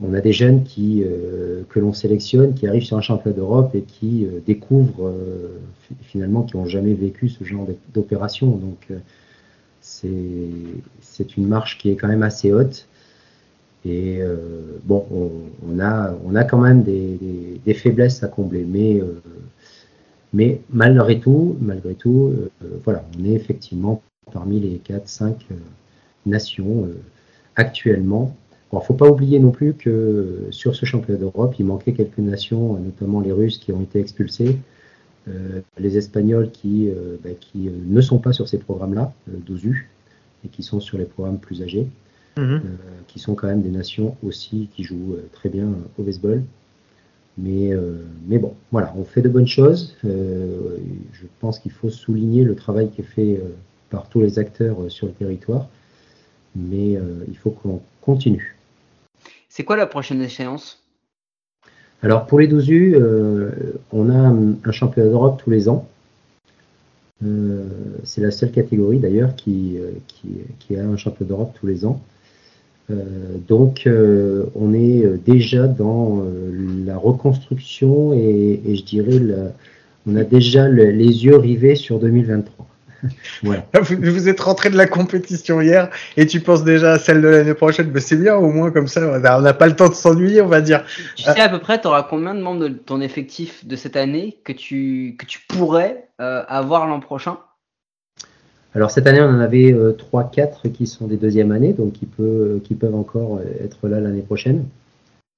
[0.00, 3.74] on a des jeunes qui, euh, que l'on sélectionne, qui arrivent sur un championnat d'Europe
[3.74, 5.58] et qui euh, découvrent euh,
[6.02, 8.48] finalement, qui n'ont jamais vécu ce genre d'opération.
[8.48, 8.88] Donc
[9.80, 12.88] c'est une marche qui est quand même assez haute.
[13.84, 14.20] Et
[14.84, 15.06] bon,
[15.64, 19.00] on, a, quand même des, faiblesses à combler, mais,
[20.32, 22.34] mais malgré tout, malgré tout
[22.82, 25.34] voilà, on est effectivement parmi les 4-5
[26.26, 26.88] nations
[27.54, 28.34] actuellement
[28.72, 32.18] il ne faut pas oublier non plus que sur ce championnat d'Europe, il manquait quelques
[32.18, 34.58] nations, notamment les Russes qui ont été expulsés,
[35.28, 39.90] euh, les Espagnols qui, euh, bah, qui euh, ne sont pas sur ces programmes-là, d'OSU,
[40.44, 41.86] et qui sont sur les programmes plus âgés,
[42.36, 42.60] mhm.
[43.08, 46.42] qui sont quand même des nations aussi qui jouent très bien au baseball.
[47.38, 47.72] Mais,
[48.28, 49.96] mais bon, voilà, on fait de bonnes choses.
[50.04, 53.40] je pense qu'il faut souligner le travail qui est fait
[53.90, 55.68] par tous les acteurs sur le territoire,
[56.54, 56.98] mais
[57.28, 58.55] il faut qu'on continue.
[59.56, 60.82] C'est quoi la prochaine échéance?
[62.02, 63.48] Alors pour les 12 U, euh,
[63.90, 65.88] on a un, championnat d'Europe tous les ans.
[67.24, 67.64] Euh,
[68.04, 72.02] c'est la seule catégorie d'ailleurs euh, qui, a un championnat d'Europe tous les ans.
[73.48, 73.88] donc
[74.54, 76.22] on est déjà dans
[76.84, 79.20] la reconstruction et, je dirais
[80.06, 82.66] on a déjà les yeux rivés sur 2023.
[83.42, 87.54] Vous, êtes rentré de la compétition hier et tu penses déjà à celle de l'année
[87.54, 87.90] prochaine.
[87.92, 90.48] Mais c'est bien, au moins comme ça, on n'a pas le temps de s'ennuyer, on
[90.48, 90.84] va dire.
[91.16, 93.96] Tu sais à peu près, tu auras combien de membres de ton effectif de cette
[93.96, 97.38] année que tu, que tu pourrais euh, avoir l'an prochain?
[98.74, 102.06] Alors cette année, on en avait 3-4 euh, qui sont des deuxièmes années, donc qui,
[102.06, 104.66] peut, qui peuvent encore euh, être là l'année prochaine.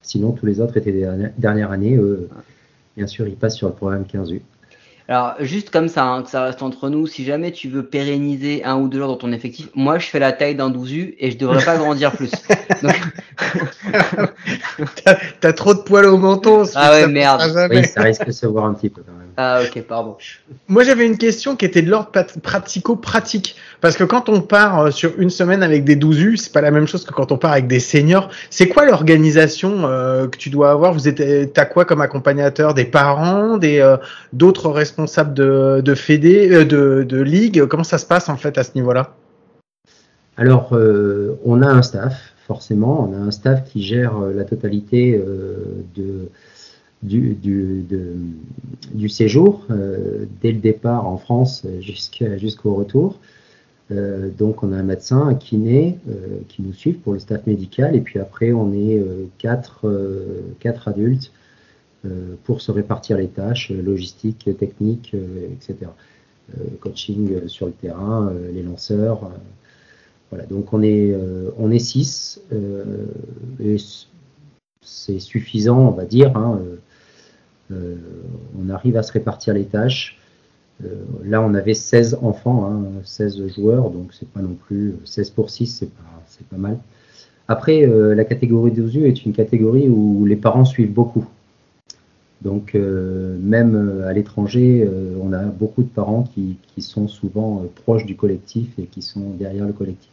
[0.03, 1.99] Sinon, tous les autres étaient des dernières années.
[2.97, 4.41] Bien sûr, ils passent sur le programme 15U.
[5.11, 8.63] Alors, juste comme ça, hein, que ça reste entre nous, si jamais tu veux pérenniser
[8.65, 11.31] un ou deux joueurs dans ton effectif, moi je fais la taille d'un 12U et
[11.31, 12.31] je devrais pas grandir plus.
[15.41, 16.65] T'as trop de poils au menton.
[16.75, 17.41] Ah ouais, merde.
[17.71, 19.18] Oui, ça risque de se voir un petit peu quand même.
[19.41, 20.17] Ah ok, pardon.
[20.67, 22.11] Moi j'avais une question qui était de l'ordre
[22.43, 23.55] pratico-pratique.
[23.81, 26.61] Parce que quand on part euh, sur une semaine avec des 12 U, c'est pas
[26.61, 28.31] la même chose que quand on part avec des seniors.
[28.51, 30.93] C'est quoi l'organisation euh, que tu dois avoir?
[30.93, 32.75] Vous êtes, t'as quoi comme accompagnateur?
[32.75, 33.97] Des parents, des euh,
[34.33, 37.65] d'autres responsables de, de fédé, de, de ligue?
[37.67, 39.15] Comment ça se passe en fait à ce niveau-là?
[40.37, 40.77] Alors,
[41.45, 43.09] on a un staff, forcément.
[43.09, 45.21] On a un staff qui gère la totalité
[45.97, 46.29] de
[47.03, 47.85] du, du,
[48.93, 53.19] du séjour, euh, dès le départ en France jusqu'au retour.
[53.91, 57.47] Euh, donc on a un médecin, un kiné euh, qui nous suivent pour le staff
[57.47, 59.03] médical et puis après on est
[59.39, 59.87] quatre,
[60.61, 61.33] quatre adultes
[62.45, 65.15] pour se répartir les tâches logistiques, techniques,
[65.53, 65.91] etc.
[66.81, 69.31] coaching sur le terrain, les lanceurs.
[70.31, 71.13] voilà, donc on est,
[71.59, 72.41] on est six
[73.61, 73.77] et
[74.81, 76.37] c'est suffisant, on va dire.
[76.37, 76.61] Hein,
[77.71, 80.19] on arrive à se répartir les tâches.
[80.85, 85.31] Euh, là, on avait 16 enfants, 16 hein, joueurs, donc c'est pas non plus 16
[85.31, 85.67] pour 6,
[86.27, 86.79] c'est pas, mal.
[87.49, 91.27] Après, euh, la catégorie 12 U est une catégorie où les parents suivent beaucoup.
[92.43, 94.89] Donc, même à l'étranger,
[95.21, 99.67] on a beaucoup de parents qui sont souvent proches du collectif et qui sont derrière
[99.67, 100.13] le collectif.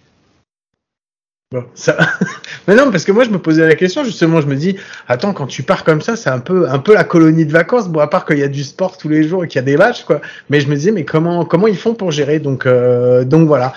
[1.75, 1.95] Ça...
[2.67, 4.75] Mais non, parce que moi je me posais la question justement, je me dis,
[5.07, 7.87] attends, quand tu pars comme ça, c'est un peu, un peu la colonie de vacances.
[7.87, 9.65] Bon, à part qu'il y a du sport tous les jours et qu'il y a
[9.65, 10.21] des matchs, quoi.
[10.49, 12.39] Mais je me disais, mais comment, comment ils font pour gérer?
[12.39, 13.73] Donc, euh, donc voilà.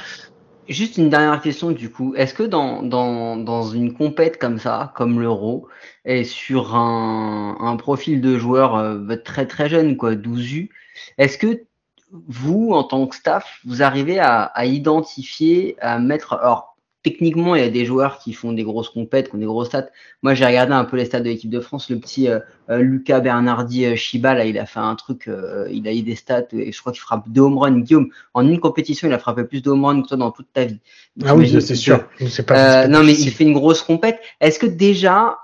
[0.68, 2.14] Juste une dernière question du coup.
[2.14, 5.66] Est-ce que dans, dans, dans une compète comme ça, comme l'Euro,
[6.04, 10.70] et sur un, un profil de joueur euh, très très jeune, quoi, 12 U,
[11.16, 11.62] est-ce que
[12.28, 17.62] vous, en tant que staff, vous arrivez à, à identifier, à mettre, alors techniquement, il
[17.62, 19.88] y a des joueurs qui font des grosses compètes, qui ont des grosses stats.
[20.22, 21.90] Moi, j'ai regardé un peu les stats de l'équipe de France.
[21.90, 25.30] Le petit euh, euh, Lucas Bernardi euh, Chiba, là, il a fait un truc,
[25.70, 27.80] il a eu des stats, et je crois qu'il frappe deux home runs.
[27.80, 30.52] Guillaume, en une compétition, il a frappé plus de home runs que toi dans toute
[30.52, 30.80] ta vie.
[31.24, 32.04] ah oui, c'est sûr.
[32.46, 34.18] Pas, non, mais il fait une grosse compète.
[34.40, 35.38] Est-ce que déjà,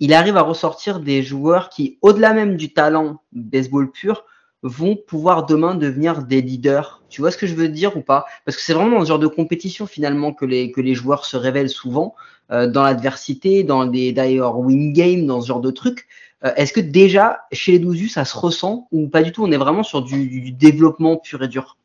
[0.00, 4.24] il arrive à ressortir des joueurs qui, au-delà même du talent baseball pur,
[4.62, 7.02] vont pouvoir demain devenir des leaders.
[7.08, 8.26] Tu vois ce que je veux dire ou pas?
[8.44, 11.24] Parce que c'est vraiment dans ce genre de compétition finalement que les, que les joueurs
[11.24, 12.14] se révèlent souvent,
[12.50, 16.06] euh, dans l'adversité, dans des d'ailleurs win game, dans ce genre de trucs.
[16.44, 19.44] Euh, est-ce que déjà chez les 12 ça se ressent ou pas du tout?
[19.44, 21.76] On est vraiment sur du, développement pur et dur.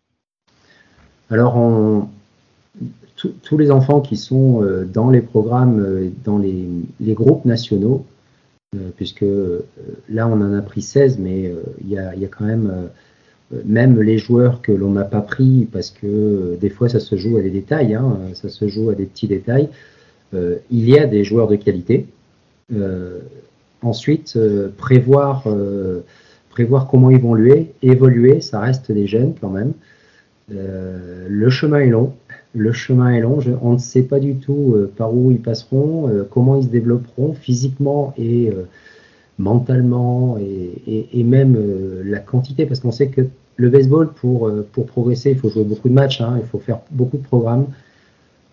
[1.30, 2.08] Alors,
[3.16, 8.06] tous les enfants qui sont euh, dans les programmes, dans les, groupes nationaux,
[8.98, 9.66] puisque euh,
[10.10, 12.90] là on en a pris 16, mais euh, il y a, quand même
[13.64, 17.38] même les joueurs que l'on n'a pas pris, parce que des fois ça se joue
[17.38, 19.70] à des détails, hein, ça se joue à des petits détails,
[20.34, 22.08] il y a des joueurs de qualité.
[23.82, 24.38] ensuite,
[24.76, 25.46] prévoir,
[26.50, 29.72] prévoir comment évoluer, évoluer, ça reste des jeunes quand même.
[30.50, 32.14] le chemin est long,
[32.54, 33.40] le chemin est long.
[33.62, 36.70] on ne sait pas du tout euh, par où ils passeront, euh, comment ils se
[36.70, 38.64] développeront physiquement et euh,
[39.38, 41.56] mentalement et, même
[42.04, 43.22] la quantité, parce qu'on sait que
[43.58, 44.50] le baseball, pour,
[44.88, 47.68] progresser, il faut jouer beaucoup de matchs, hein, il faut faire beaucoup de programmes.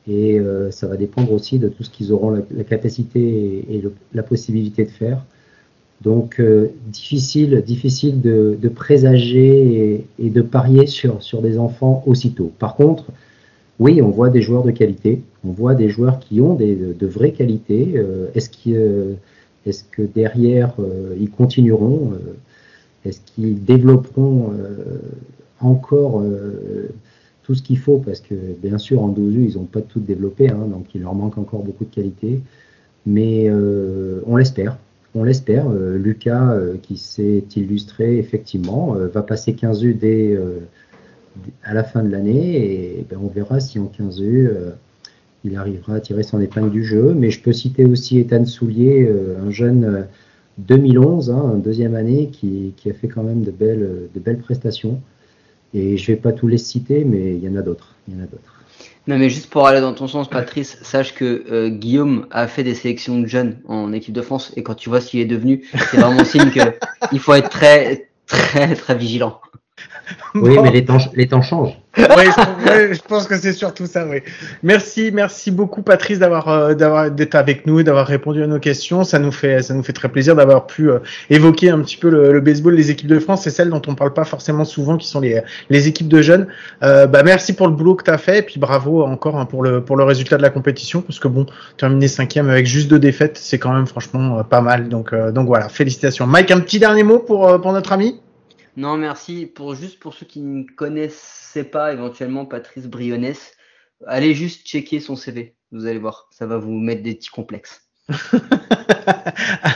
[0.06, 0.38] Et
[0.70, 4.90] ça va dépendre aussi de tout ce qu'ils auront la, capacité et, la possibilité de
[4.90, 5.24] faire.
[6.02, 6.42] Donc
[6.88, 12.52] difficile, difficile de, présager et, de parier sur, sur des enfants aussitôt.
[12.58, 13.06] Par contre,
[13.80, 17.06] oui, on voit des joueurs de qualité, on voit des joueurs qui ont des, de,
[17.06, 17.92] vraies qualités.
[17.96, 19.14] Euh, est-ce, euh,
[19.66, 22.12] est que derrière, euh, ils continueront
[23.04, 24.52] Est-ce qu'ils développeront
[25.60, 26.22] encore
[27.42, 27.98] tout ce qu'il faut?
[27.98, 31.14] Parce que bien sûr, en 12 ils n'ont pas tout développé, hein, donc il leur
[31.14, 32.40] manque encore beaucoup de qualité.
[33.06, 33.50] Mais
[34.26, 34.78] on l'espère.
[35.14, 35.68] On l'espère.
[35.68, 40.38] Lucas, qui s'est illustré, effectivement, va passer 15 U dès
[41.64, 44.70] à la fin de l'année et ben, on verra si en 15 U euh,
[45.44, 47.14] il arrivera à tirer son épingle du jeu.
[47.14, 50.06] Mais je peux citer aussi Ethan Soulier, euh, un jeune
[50.58, 55.00] 2011, euh, hein, deuxième année, qui, a fait quand même de belles, de belles prestations.
[55.74, 57.94] Et je vais pas tous les citer, mais il y en a d'autres.
[58.08, 58.54] Il y en a d'autres.
[59.06, 62.74] Non, mais juste pour aller dans ton sens, Patrice, sache que Guillaume a fait des
[62.74, 65.68] sélections de jeunes en équipe de France, et quand tu vois ce qu'il est devenu,
[65.90, 69.40] c'est vraiment signe qu'il faut être très, très, très vigilant.
[70.34, 71.76] Oui, mais les temps, les temps changent.
[71.96, 72.24] oui,
[72.92, 74.18] je, pense que c'est surtout ça, oui.
[74.64, 79.04] Merci, merci beaucoup Patrice d'avoir euh, d'avoir d'être avec nous, d'avoir répondu à nos questions.
[79.04, 80.98] Ça nous fait ça nous fait très plaisir d'avoir pu euh,
[81.30, 84.12] évoquer un petit peu le, baseball, les équipes de France, c'est celles dont on parle
[84.12, 85.40] pas forcément souvent, qui sont les
[85.70, 86.48] les équipes de jeunes.
[86.82, 89.46] Euh, bah merci pour le boulot que tu as fait, et puis bravo encore hein,
[89.46, 92.88] pour le pour le résultat de la compétition, parce que bon, terminer cinquième avec juste
[92.88, 94.88] deux défaites, c'est quand même franchement pas mal.
[94.88, 96.26] Donc donc voilà, félicitations.
[96.26, 98.20] Mike, un petit dernier mot pour pour notre ami?
[98.76, 99.46] Non, merci.
[99.46, 103.34] Pour juste pour ceux qui ne connaissaient pas éventuellement Patrice Brionnes,
[104.06, 105.54] allez juste checker son CV.
[105.72, 107.82] Vous allez voir, ça va vous mettre des petits complexes.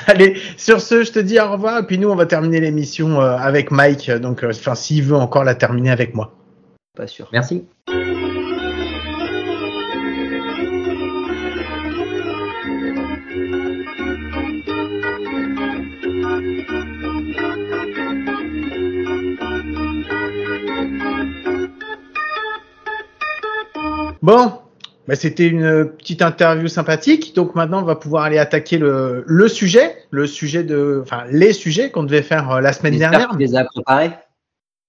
[0.06, 1.78] Allez, sur ce, je te dis au revoir.
[1.78, 4.10] Et puis nous, on va terminer l'émission euh, avec Mike.
[4.10, 6.34] Donc, euh, enfin, s'il veut encore la terminer avec moi.
[6.94, 7.28] Pas sûr.
[7.32, 7.64] Merci.
[24.28, 24.52] Bon,
[25.06, 27.34] bah, c'était une petite interview sympathique.
[27.34, 31.54] Donc maintenant, on va pouvoir aller attaquer le, le sujet, le sujet de, enfin, les
[31.54, 33.30] sujets qu'on devait faire euh, la semaine dernière.
[33.30, 34.10] Tu les as préparés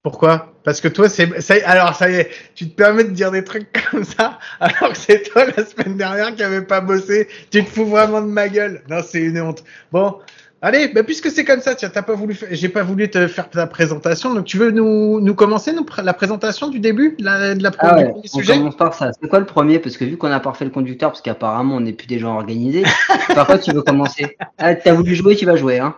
[0.03, 0.53] Pourquoi?
[0.65, 3.45] Parce que toi, c'est, ça, alors ça y est, tu te permets de dire des
[3.45, 7.29] trucs comme ça, alors que c'est toi la semaine dernière qui avait pas bossé.
[7.49, 8.83] Tu te fous vraiment de ma gueule.
[8.89, 9.63] Non, c'est une honte.
[9.93, 10.19] Bon,
[10.61, 13.49] Allez, bah puisque c'est comme ça, tiens, t'as pas voulu, j'ai pas voulu te faire
[13.49, 17.55] ta présentation, donc tu veux nous, nous commencer nous, la présentation du début de la,
[17.55, 19.11] de la ah ouais, on commence par ça.
[19.13, 19.79] C'est quoi le premier?
[19.79, 22.19] Parce que vu qu'on a pas refait le conducteur, parce qu'apparemment on n'est plus des
[22.19, 22.83] gens organisés,
[23.33, 24.35] par quoi tu veux commencer.
[24.57, 25.95] Ah, T'as voulu jouer, tu vas jouer, hein.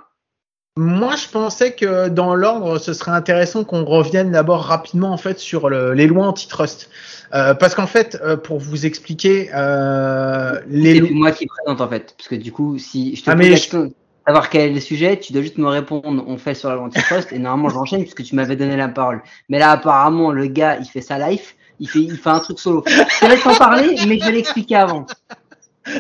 [0.78, 5.38] Moi, je pensais que dans l'ordre, ce serait intéressant qu'on revienne d'abord rapidement en fait
[5.38, 6.90] sur le, les lois antitrust,
[7.34, 11.90] euh, parce qu'en fait, euh, pour vous expliquer, euh, les c'est moi qui présente en
[11.90, 13.58] fait, parce que du coup, si je te ah, mais
[14.26, 17.32] savoir quel est le sujet, tu dois juste me répondre, on fait sur la l'antitrust,
[17.32, 19.22] et normalement j'enchaîne puisque tu m'avais donné la parole.
[19.50, 22.60] Mais là, apparemment, le gars, il fait sa life, il fait, il fait un truc
[22.60, 22.84] solo.
[22.88, 25.06] Je vais t'en parler, mais je vais l'expliquer avant.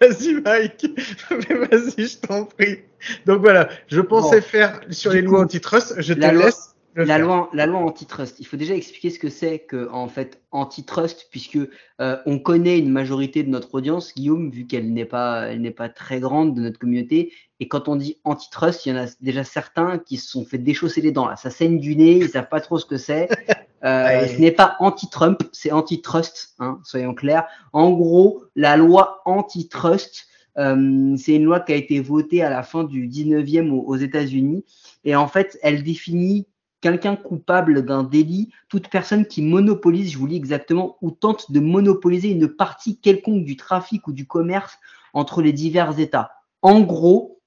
[0.00, 0.86] Vas-y, Mike.
[1.30, 2.80] Vas-y, je t'en prie.
[3.24, 5.94] Donc voilà, je pensais faire sur les lois antitrust.
[5.98, 8.40] Je te laisse la loi, la loi antitrust.
[8.40, 11.58] Il faut déjà expliquer ce que c'est que en fait antitrust, puisque
[12.00, 15.70] euh, on connaît une majorité de notre audience, Guillaume, vu qu'elle n'est pas, elle n'est
[15.70, 17.32] pas très grande de notre communauté.
[17.60, 20.58] Et quand on dit antitrust, il y en a déjà certains qui se sont fait
[20.58, 21.28] déchausser les dents.
[21.28, 23.28] Là, ça saigne du nez, ils savent pas trop ce que c'est.
[23.84, 27.46] Euh, ce n'est pas anti-Trump, c'est antitrust, hein, soyons clairs.
[27.72, 30.26] En gros, la loi antitrust,
[30.58, 33.96] euh, c'est une loi qui a été votée à la fin du 19e aux, aux
[33.96, 34.64] États-Unis.
[35.04, 36.48] Et en fait, elle définit
[36.86, 41.58] quelqu'un coupable d'un délit, toute personne qui monopolise, je vous lis exactement, ou tente de
[41.58, 44.78] monopoliser une partie quelconque du trafic ou du commerce
[45.12, 46.30] entre les divers États.
[46.62, 47.40] En gros,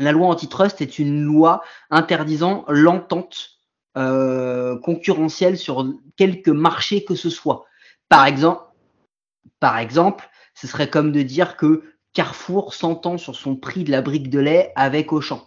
[0.00, 3.60] la loi antitrust est une loi interdisant l'entente
[3.96, 7.66] euh, concurrentielle sur quelque marché que ce soit.
[8.08, 8.64] Par exemple,
[9.60, 14.02] par exemple, ce serait comme de dire que Carrefour s'entend sur son prix de la
[14.02, 15.46] brique de lait avec Auchan.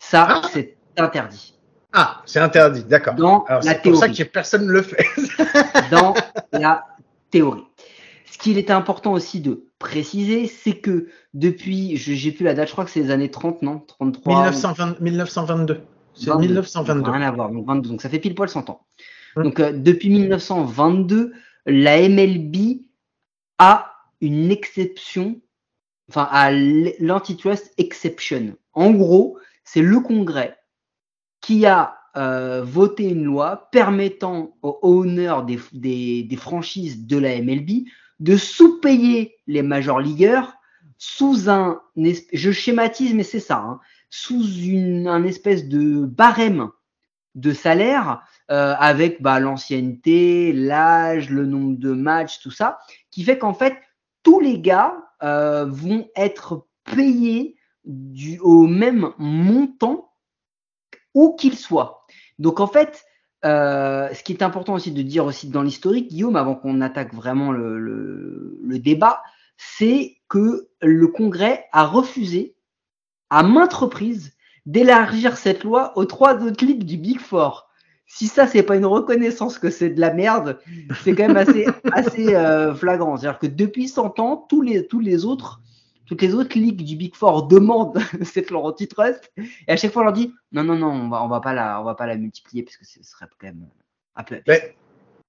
[0.00, 0.48] Ça, ah.
[0.52, 1.55] c'est interdit.
[1.98, 3.14] Ah, c'est interdit, d'accord.
[3.14, 5.02] Dans la C'est pour ça que personne ne le fait.
[5.90, 6.12] dans
[6.52, 6.84] la
[7.30, 7.64] théorie.
[8.30, 12.72] Ce qu'il était important aussi de préciser, c'est que depuis, j'ai plus la date, je
[12.72, 13.78] crois que c'est les années 30, non?
[13.78, 14.50] 33
[15.00, 15.80] 1922.
[16.12, 17.10] C'est 1922.
[17.10, 18.86] Rien à voir, donc 22, donc ça fait pile poil 100 ans.
[19.36, 19.44] Hum.
[19.44, 21.32] Donc euh, depuis 1922,
[21.64, 22.82] la MLB
[23.58, 25.40] a une exception,
[26.10, 28.54] enfin à l'antitrust exception.
[28.74, 30.58] En gros, c'est le Congrès
[31.46, 37.84] qui a euh, voté une loi permettant aux owners des, des, franchises de la MLB
[38.18, 40.54] de sous-payer les major leagueurs
[40.98, 41.80] sous un,
[42.32, 43.78] je schématise, mais c'est ça, hein,
[44.10, 46.70] sous une, un espèce de barème
[47.36, 52.78] de salaire euh, avec bah, l'ancienneté, l'âge, le nombre de matchs, tout ça,
[53.12, 53.76] qui fait qu'en fait,
[54.24, 57.54] tous les gars euh, vont être payés
[57.84, 60.05] du, au même montant
[61.16, 62.06] où qu'il soit.
[62.38, 63.04] Donc en fait,
[63.44, 67.14] euh, ce qui est important aussi de dire aussi dans l'historique, Guillaume, avant qu'on attaque
[67.14, 69.22] vraiment le, débat,
[69.56, 72.54] c'est que le Congrès a refusé
[73.30, 74.34] à maintes reprises
[74.66, 77.70] d'élargir cette loi aux trois autres ligues du Big Four.
[78.06, 80.58] Si ça, c'est pas une reconnaissance que c'est de la merde,
[81.02, 83.16] c'est quand même assez, assez euh, flagrant.
[83.16, 85.62] C'est-à-dire que depuis 100 ans, tous les, tous les autres
[86.06, 89.32] toutes les autres ligues du Big Four demandent cette leur antitrust.
[89.36, 91.82] Et à chaque fois on leur dit non non non on va va pas la
[91.82, 93.68] va pas la multiplier parce que ce serait quand même
[94.14, 94.40] un peu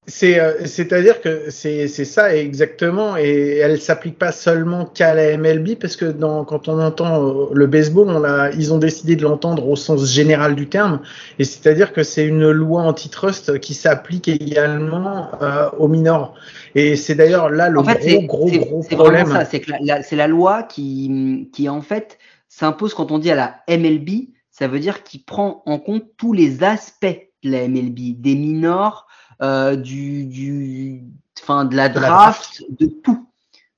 [0.09, 5.37] c'est euh, c'est-à-dire que c'est c'est ça exactement et elle s'applique pas seulement qu'à la
[5.37, 9.17] MLB parce que dans quand on entend euh, le baseball on a ils ont décidé
[9.17, 11.01] de l'entendre au sens général du terme
[11.39, 16.35] et c'est-à-dire que c'est une loi antitrust qui s'applique également euh, aux minors
[16.73, 19.45] et c'est d'ailleurs là le gros, gros, gros problème.
[19.49, 19.71] C'est que
[20.03, 22.17] c'est la loi qui, qui en fait
[22.47, 26.33] s'impose quand on dit à la MLB, ça veut dire qu'il prend en compte tous
[26.33, 27.05] les aspects
[27.43, 29.06] de la MLB, des minors,
[29.41, 31.03] euh, du, du,
[31.39, 33.27] fin, de la draft, de tout.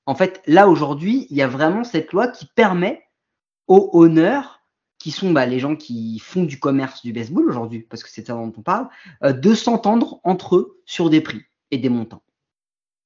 [0.06, 3.02] En fait, là aujourd'hui, il y a vraiment cette loi qui permet
[3.68, 4.60] aux honneurs
[4.98, 8.26] qui sont bah, les gens qui font du commerce du baseball aujourd'hui, parce que c'est
[8.26, 8.88] ça dont on parle,
[9.24, 12.22] euh, de s'entendre entre eux sur des prix et des montants.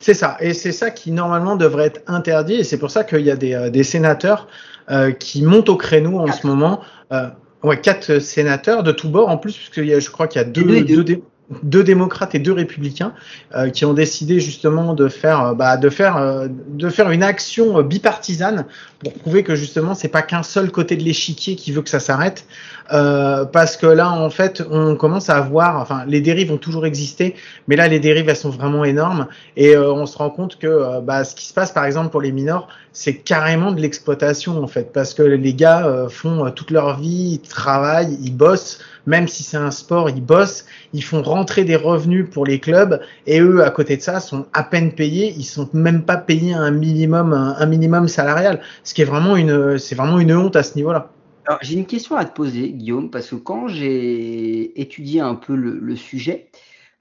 [0.01, 3.21] C'est ça, et c'est ça qui normalement devrait être interdit, et c'est pour ça qu'il
[3.21, 4.49] y a des, euh, des sénateurs
[4.91, 6.81] euh, qui montent au créneau en ce moment.
[7.13, 7.29] Euh,
[7.63, 10.65] ouais, quatre sénateurs de tous bords en plus, puisque je crois qu'il y a deux,
[10.65, 11.05] deux, deux.
[11.05, 11.23] deux,
[11.63, 13.13] deux démocrates et deux républicains
[13.55, 17.23] euh, qui ont décidé justement de faire euh, bah, de faire euh, de faire une
[17.23, 18.65] action bipartisane
[19.03, 22.01] pour prouver que justement c'est pas qu'un seul côté de l'échiquier qui veut que ça
[22.01, 22.47] s'arrête.
[22.93, 26.85] Euh, parce que là en fait on commence à avoir enfin les dérives ont toujours
[26.85, 27.35] existé
[27.67, 29.27] mais là les dérives elles sont vraiment énormes.
[29.57, 32.11] Et euh, on se rend compte que euh, bah, ce qui se passe par exemple
[32.11, 34.93] pour les mineurs c'est carrément de l'exploitation en fait.
[34.93, 39.57] Parce que les gars font toute leur vie ils travaillent ils bossent même si c'est
[39.57, 43.71] un sport, ils bossent, ils font rentrer des revenus pour les clubs et eux, à
[43.71, 45.35] côté de ça, sont à peine payés.
[45.37, 49.79] Ils sont même pas payés un minimum, un, minimum salarial, ce qui est vraiment une,
[49.79, 51.11] c'est vraiment une honte à ce niveau-là.
[51.47, 55.55] Alors, j'ai une question à te poser, Guillaume, parce que quand j'ai étudié un peu
[55.55, 56.49] le, le sujet,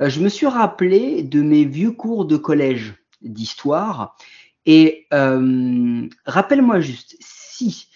[0.01, 4.17] euh, je me suis rappelé de mes vieux cours de collège d'histoire.
[4.65, 7.87] Et euh, rappelle-moi juste, si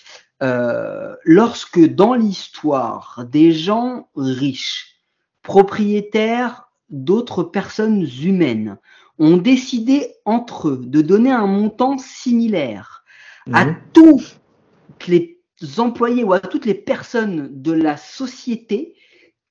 [0.44, 5.02] euh, lorsque dans l'histoire, des gens riches,
[5.42, 8.78] propriétaires d'autres personnes humaines,
[9.20, 13.04] ont décidé entre eux de donner un montant similaire
[13.48, 13.56] mmh.
[13.56, 14.38] à tous
[15.08, 15.40] les
[15.78, 18.96] employés ou à toutes les personnes de la société,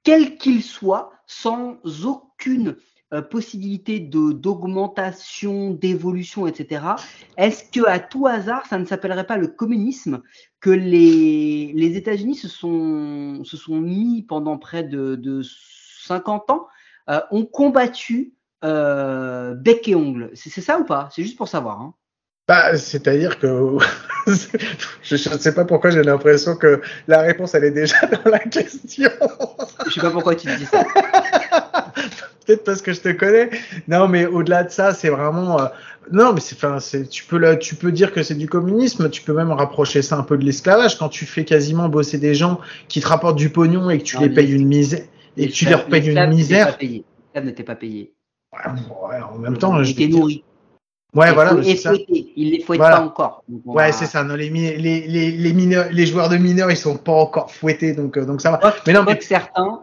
[0.05, 2.77] quels qu'ils soient, sans aucune
[3.13, 6.83] euh, possibilité de d'augmentation, d'évolution, etc.
[7.37, 10.23] Est-ce que à tout hasard, ça ne s'appellerait pas le communisme
[10.59, 15.43] que les, les États-Unis se sont, se sont mis pendant près de, de
[16.05, 16.67] 50 ans,
[17.09, 20.33] euh, ont combattu euh, bec et ongle?
[20.35, 21.09] C'est ça ou pas?
[21.13, 21.81] C'est juste pour savoir.
[21.81, 21.95] Hein.
[22.49, 23.77] Bah, c'est-à-dire que
[24.27, 28.41] je ne sais pas pourquoi j'ai l'impression que la réponse elle est déjà dans la
[28.41, 29.11] question.
[29.87, 30.85] je sais pas pourquoi tu dis ça.
[32.47, 33.51] peut-être parce que je te connais.
[33.89, 35.61] Non, mais au-delà de ça, c'est vraiment.
[35.61, 35.67] Euh,
[36.13, 39.11] non, mais c'est, enfin, c'est, tu peux là, tu peux dire que c'est du communisme.
[39.11, 42.35] Tu peux même rapprocher ça un peu de l'esclavage quand tu fais quasiment bosser des
[42.35, 45.03] gens qui te rapportent du pognon et que tu non, les payes une misère
[45.37, 46.77] et que tu leur payes une misère.
[46.81, 48.13] L'esclave n'était pas payé.
[48.53, 48.73] Ouais,
[49.09, 50.45] ouais, en même temps, il était nourri.
[51.15, 51.55] Ouais, voilà.
[51.63, 51.93] Il ça.
[52.09, 52.99] Il les fouette voilà.
[52.99, 53.43] pas encore.
[53.65, 54.23] ouais, c'est ça.
[54.23, 57.95] Non, les, les, les, les, mineurs, les joueurs de mineurs, ils sont pas encore fouettés,
[57.95, 58.59] donc, donc ça va.
[58.63, 59.83] Moi, mais non, mais certains,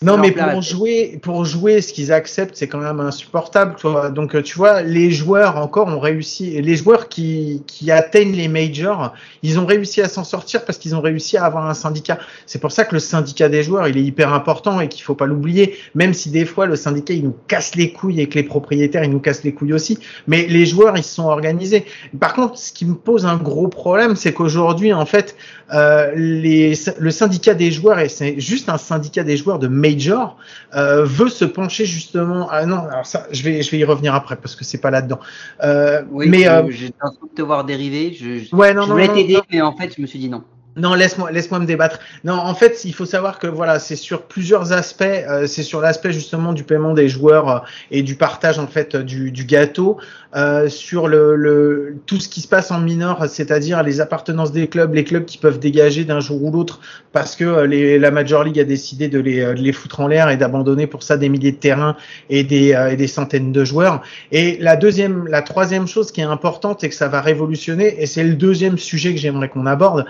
[0.00, 3.74] non, mais pour jouer, pour jouer, ce qu'ils acceptent, c'est quand même insupportable.
[3.74, 4.10] Toi.
[4.10, 6.62] Donc, tu vois, les joueurs encore ont réussi.
[6.62, 10.94] Les joueurs qui, qui atteignent les majors, ils ont réussi à s'en sortir parce qu'ils
[10.94, 12.18] ont réussi à avoir un syndicat.
[12.46, 15.16] C'est pour ça que le syndicat des joueurs, il est hyper important et qu'il faut
[15.16, 15.76] pas l'oublier.
[15.96, 19.02] Même si des fois le syndicat il nous casse les couilles et que les propriétaires
[19.02, 19.98] ils nous cassent les couilles aussi.
[20.28, 21.84] Mais les joueurs ils se sont organisés.
[22.20, 25.34] Par contre, ce qui me pose un gros problème, c'est qu'aujourd'hui en fait,
[25.72, 30.36] euh, les, le syndicat des joueurs et c'est juste un syndicat des joueurs de major
[30.74, 34.14] euh, veut se pencher justement ah non alors ça je vais je vais y revenir
[34.14, 35.20] après parce que c'est pas là dedans
[35.62, 38.92] euh, oui, mais euh, j'ai l'impression de te voir dériver je, je, ouais, non, je
[38.92, 40.42] voulais t'aider mais en fait je me suis dit non
[40.78, 41.98] non, laisse-moi, laisse-moi me débattre.
[42.24, 45.02] Non, en fait, il faut savoir que voilà, c'est sur plusieurs aspects.
[45.02, 47.58] Euh, c'est sur l'aspect justement du paiement des joueurs euh,
[47.90, 49.98] et du partage en fait du, du gâteau,
[50.36, 54.68] euh, sur le, le, tout ce qui se passe en mineur, c'est-à-dire les appartenances des
[54.68, 56.80] clubs, les clubs qui peuvent dégager d'un jour ou l'autre
[57.12, 60.06] parce que euh, les, la Major League a décidé de les, de les foutre en
[60.06, 61.96] l'air et d'abandonner pour ça des milliers de terrains
[62.28, 64.02] et des, euh, et des centaines de joueurs.
[64.30, 68.06] Et la deuxième, la troisième chose qui est importante et que ça va révolutionner, et
[68.06, 70.04] c'est le deuxième sujet que j'aimerais qu'on aborde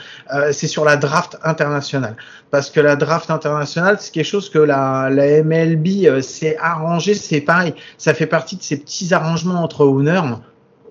[0.52, 2.16] c'est sur la draft internationale.
[2.50, 7.14] Parce que la draft internationale, c'est quelque chose que la, la MLB euh, s'est arrangé,
[7.14, 9.84] c'est pareil, ça fait partie de ces petits arrangements entre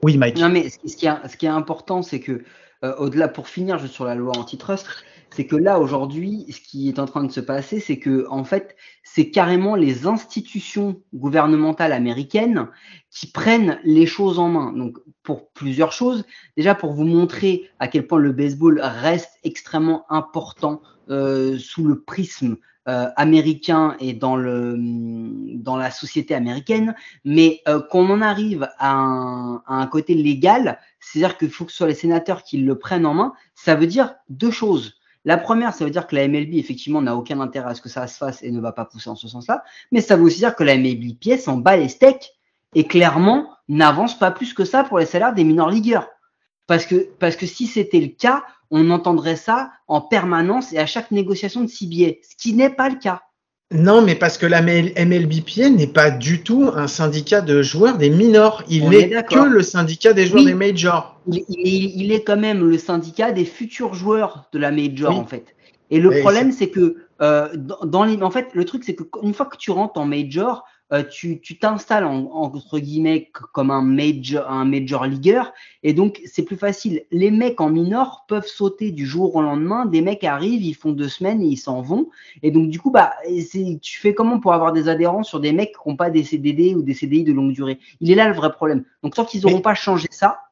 [0.03, 0.37] Oui, Mike.
[0.37, 2.43] Non, mais ce qui, est, ce qui est important, c'est que,
[2.83, 4.85] euh, au-delà, pour finir juste sur la loi antitrust,
[5.31, 8.43] c'est que là, aujourd'hui, ce qui est en train de se passer, c'est que, en
[8.43, 12.67] fait, c'est carrément les institutions gouvernementales américaines
[13.11, 14.71] qui prennent les choses en main.
[14.73, 16.23] Donc, pour plusieurs choses.
[16.55, 22.01] Déjà, pour vous montrer à quel point le baseball reste extrêmement important euh, sous le
[22.01, 26.95] prisme euh, américain et dans, le, dans la société américaine,
[27.25, 31.71] mais euh, qu'on en arrive à un, à un côté légal, c'est-à-dire qu'il faut que
[31.71, 34.97] ce soit les sénateurs qui le prennent en main, ça veut dire deux choses.
[35.25, 37.89] La première, ça veut dire que la MLB, effectivement, n'a aucun intérêt à ce que
[37.89, 39.65] ça se fasse et ne va pas pousser en ce sens-là.
[39.91, 42.31] Mais ça veut aussi dire que la MLB pièce en bas les steaks
[42.73, 46.07] et clairement n'avance pas plus que ça pour les salaires des minor ligueurs.
[46.67, 50.85] Parce que, parce que si c'était le cas, on entendrait ça en permanence et à
[50.85, 53.21] chaque négociation de CBA, ce qui n'est pas le cas.
[53.71, 58.09] Non, mais parce que la MLBPN n'est pas du tout un syndicat de joueurs des
[58.09, 58.63] minors.
[58.69, 61.19] Il n'est que le syndicat des joueurs des majors.
[61.27, 65.53] Il, est quand même le syndicat des futurs joueurs de la major, en fait.
[65.89, 69.47] Et le problème, c'est que euh, dans, les, en fait, le truc, c'est qu'une fois
[69.47, 70.63] que tu rentres en major,
[70.93, 76.43] euh, tu t'installes en, entre guillemets comme un major, un major leagueur et donc c'est
[76.43, 77.03] plus facile.
[77.11, 79.85] Les mecs en minor peuvent sauter du jour au lendemain.
[79.85, 82.09] Des mecs arrivent, ils font deux semaines et ils s'en vont.
[82.41, 83.13] Et donc du coup, bah,
[83.81, 86.73] tu fais comment pour avoir des adhérents sur des mecs qui n'ont pas des CDD
[86.75, 87.79] ou des CDI de longue durée?
[87.99, 88.85] Il est là le vrai problème.
[89.03, 90.46] Donc tant qu'ils n'auront pas changé ça,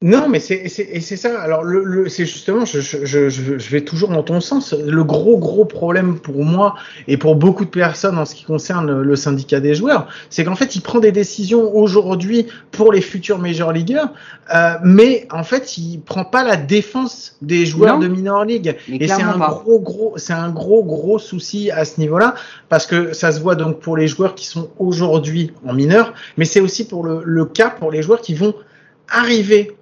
[0.00, 1.40] non, mais c'est c'est ça.
[1.40, 4.72] Alors le, le c'est justement, je, je, je, je, vais toujours dans ton sens.
[4.72, 6.76] Le gros gros problème pour moi
[7.08, 10.54] et pour beaucoup de personnes en ce qui concerne le syndicat des joueurs, c'est qu'en
[10.54, 14.10] fait il prend des décisions aujourd'hui pour les futurs major leagueurs,
[14.54, 18.76] euh, mais en fait il prend pas la défense des joueurs de minor league.
[18.88, 22.36] et c'est un gros gros, c'est un gros gros souci à ce niveau-là
[22.68, 26.44] parce que ça se voit donc pour les joueurs qui sont aujourd'hui en mineur, mais
[26.44, 28.54] c'est aussi pour le, le cas pour les joueurs qui vont
[29.10, 29.77] arriver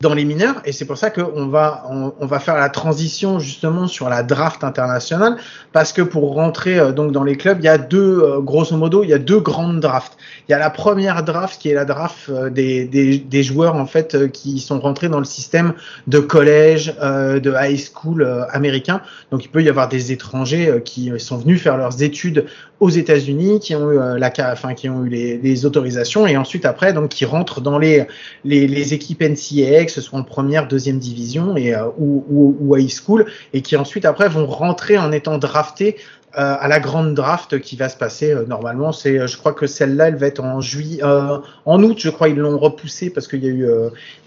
[0.00, 1.84] dans les mineurs et c'est pour ça qu'on va
[2.20, 5.38] on, va faire la transition justement sur la draft internationale
[5.72, 8.76] parce que pour rentrer euh, donc dans les clubs il y a deux euh, grosso
[8.76, 10.18] modo il y a deux grandes drafts.
[10.48, 13.74] Il y a la première draft qui est la draft euh, des, des, des joueurs
[13.76, 15.72] en fait qui sont rentrés dans le système
[16.06, 19.00] de collège de high school américain.
[19.30, 22.46] Donc il peut y avoir des étrangers qui sont venus faire leurs études
[22.80, 26.66] aux États-Unis qui ont eu la enfin qui ont eu les, les, autorisations et ensuite
[26.66, 28.06] après donc qui rentrent dans les
[28.44, 32.76] les, les équipes NCAA que ce soit en première, deuxième division et, euh, ou, ou,
[32.76, 35.96] high school, et qui ensuite après vont rentrer en étant draftés
[36.38, 38.92] euh, à la grande draft qui va se passer euh, normalement.
[38.92, 42.36] C'est, je crois que celle-là, elle va être en juillet, en août, je crois, ils
[42.36, 43.66] l'ont repoussée parce qu'il y a eu,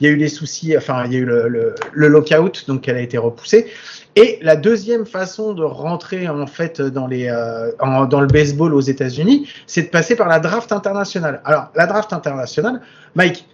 [0.02, 2.98] il y a eu des soucis, enfin, il y a eu le, lockout, donc elle
[2.98, 3.68] a été repoussée.
[4.16, 7.28] Et la deuxième façon de rentrer en fait dans les
[7.80, 11.42] dans le baseball aux États-Unis, c'est de passer par la draft internationale.
[11.46, 12.82] Alors la draft internationale,
[13.16, 13.46] Mike,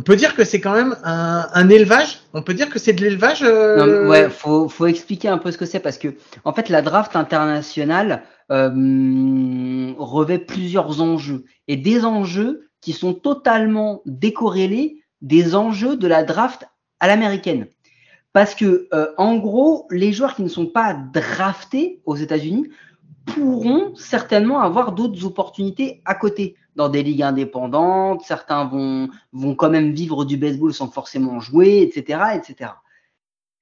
[0.00, 2.20] on peut dire que c'est quand même un, élevage?
[2.32, 3.42] On peut dire que c'est de l'élevage.
[3.42, 4.08] Euh...
[4.08, 8.22] Ouais, faut, expliquer un peu ce que c'est parce que en fait la draft internationale
[8.50, 16.22] euh, revêt plusieurs enjeux et des enjeux qui sont totalement décorrélés des enjeux de la
[16.24, 16.64] draft
[16.98, 17.66] à l'américaine.
[18.32, 22.70] Parce que euh, en gros, les joueurs qui ne sont pas draftés aux États-Unis
[23.26, 28.22] pourront certainement avoir d'autres opportunités à côté dans des ligues indépendantes.
[28.22, 32.72] Certains vont, vont quand même vivre du baseball sans forcément jouer, etc., etc.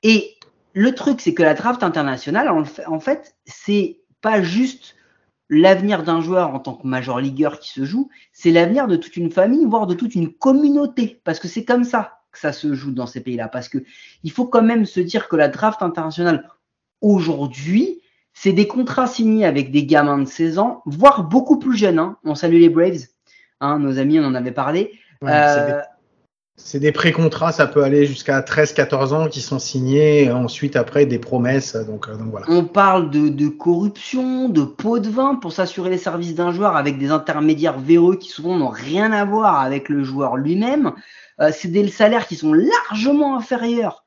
[0.04, 0.36] Et
[0.72, 4.94] le truc, c'est que la draft internationale, en fait, c'est pas juste
[5.50, 9.16] l'avenir d'un joueur en tant que major leagueur qui se joue, c'est l'avenir de toute
[9.16, 12.74] une famille, voire de toute une communauté, parce que c'est comme ça que ça se
[12.74, 13.78] joue dans ces pays-là, parce que
[14.22, 16.48] il faut quand même se dire que la draft internationale
[17.00, 17.97] aujourd'hui,
[18.40, 21.98] c'est des contrats signés avec des gamins de 16 ans, voire beaucoup plus jeunes.
[21.98, 22.16] Hein.
[22.22, 23.06] On salue les Braves,
[23.60, 24.92] hein, nos amis, on en avait parlé.
[25.24, 25.80] Euh,
[26.54, 31.18] c'est des, pré-contrats, ça peut aller jusqu'à 13-14 ans qui sont signés, ensuite après des
[31.18, 31.74] promesses.
[31.74, 32.46] Donc, euh, voilà.
[32.48, 36.96] On parle de, corruption, de pots de vin pour s'assurer les services d'un joueur avec
[36.96, 40.92] des intermédiaires véreux qui souvent n'ont rien à voir avec le joueur lui-même.
[41.40, 44.04] Euh, c'est des salaires qui sont largement inférieurs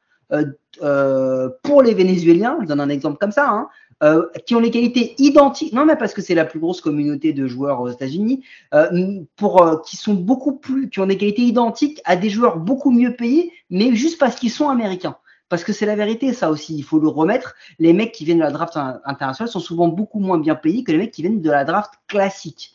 [1.64, 2.60] pour les Vénézuéliens.
[2.62, 3.50] Je donne un exemple comme ça.
[3.50, 3.68] Hein.
[4.04, 7.34] Euh, qui ont les qualités identiques, non mais parce que c'est la plus grosse communauté
[7.34, 8.44] de joueurs aux États-Unis,
[8.74, 12.58] euh, pour euh, qui sont beaucoup plus, qui ont des qualités identiques à des joueurs
[12.58, 15.18] beaucoup mieux payés, mais juste parce qu'ils sont américains.
[15.50, 17.54] Parce que c'est la vérité, ça aussi, il faut le remettre.
[17.78, 18.76] Les mecs qui viennent de la draft
[19.06, 21.94] internationale sont souvent beaucoup moins bien payés que les mecs qui viennent de la draft
[22.08, 22.74] classique.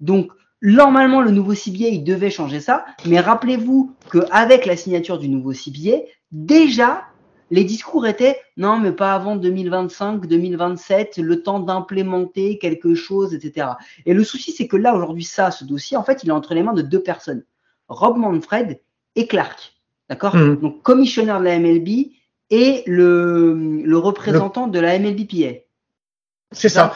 [0.00, 2.86] Donc, normalement, le nouveau CBA, il devait changer ça.
[3.04, 5.98] Mais rappelez-vous qu'avec la signature du nouveau CBA,
[6.32, 7.04] déjà,
[7.50, 13.68] les discours étaient non, mais pas avant 2025, 2027, le temps d'implémenter quelque chose, etc.
[14.04, 16.54] Et le souci, c'est que là, aujourd'hui, ça, ce dossier, en fait, il est entre
[16.54, 17.44] les mains de deux personnes,
[17.88, 18.80] Rob Manfred
[19.14, 19.74] et Clark.
[20.08, 20.56] D'accord mmh.
[20.56, 21.88] Donc, commissionnaire de la MLB
[22.50, 25.62] et le, le représentant de la MLBPA.
[26.52, 26.94] C'est ça.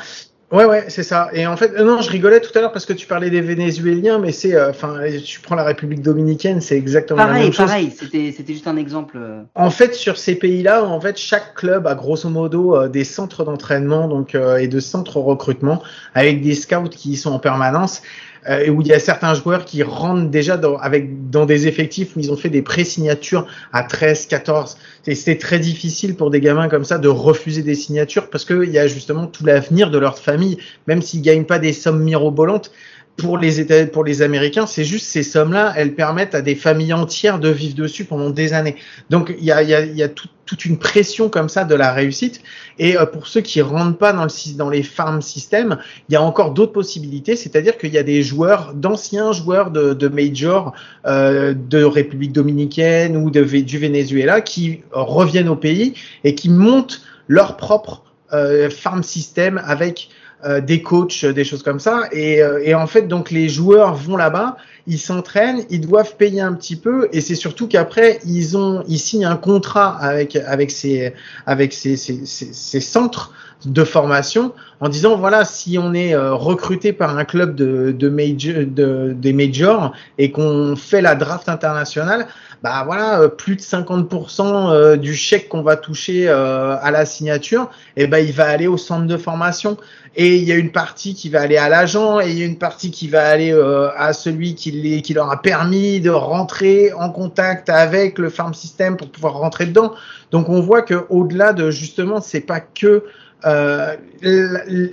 [0.53, 1.29] Ouais, ouais, c'est ça.
[1.33, 3.41] Et en fait, euh, non, je rigolais tout à l'heure parce que tu parlais des
[3.41, 7.53] Vénézuéliens, mais c'est, euh, enfin, tu prends la République dominicaine, c'est exactement pareil, la même
[7.53, 7.67] chose.
[7.67, 9.17] Pareil, c'était, c'était juste un exemple.
[9.17, 9.43] Euh.
[9.55, 14.09] En fait, sur ces pays-là, en fait, chaque club a grosso modo des centres d'entraînement,
[14.09, 15.83] donc et de centres de recrutement
[16.15, 18.03] avec des scouts qui y sont en permanence.
[18.49, 22.17] Euh, où il y a certains joueurs qui rentrent déjà dans, avec, dans des effectifs
[22.17, 24.79] où ils ont fait des pré-signatures à 13, 14.
[25.15, 28.79] C'est très difficile pour des gamins comme ça de refuser des signatures parce qu'il y
[28.79, 32.73] a justement tout l'avenir de leur famille, même s'ils gagnent pas des sommes mirobolantes
[33.21, 36.93] pour les États, pour les Américains, c'est juste ces sommes-là, elles permettent à des familles
[36.93, 38.77] entières de vivre dessus pendant des années.
[39.11, 40.09] Donc il y a, y a, y a
[40.51, 42.43] toute une pression comme ça de la réussite.
[42.79, 46.17] Et euh, pour ceux qui rentrent pas dans, le, dans les farm systems, il y
[46.17, 50.73] a encore d'autres possibilités, c'est-à-dire qu'il y a des joueurs, d'anciens joueurs de, de major
[51.07, 55.95] euh, de République dominicaine ou de, du Venezuela qui reviennent au pays
[56.25, 58.03] et qui montent leur propre
[58.33, 60.09] euh, farm system avec
[60.45, 62.05] euh, des coachs, des choses comme ça.
[62.13, 66.41] Et, euh, et en fait, donc les joueurs vont là-bas, ils s'entraînent, ils doivent payer
[66.41, 70.71] un petit peu, et c'est surtout qu'après ils ont, ils signent un contrat avec avec
[70.71, 71.13] ces
[71.47, 73.33] avec ces, ces, ces, ces centres
[73.67, 78.09] de formation en disant voilà si on est euh, recruté par un club de, de
[78.09, 82.27] major de, des majors et qu'on fait la draft internationale
[82.63, 88.19] bah voilà plus de 50% du chèque qu'on va toucher à la signature et ben
[88.19, 89.79] il va aller au centre de formation
[90.17, 92.47] et il y a une partie qui va aller à l'agent et il y a
[92.47, 96.11] une partie qui va aller euh, à celui qui, les, qui leur a permis de
[96.11, 99.95] rentrer en contact avec le farm system pour pouvoir rentrer dedans.
[100.33, 103.05] Donc on voit que au-delà de justement, c'est pas que
[103.47, 103.97] euh,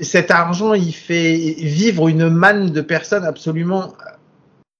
[0.01, 3.93] cet argent, il fait vivre une manne de personnes absolument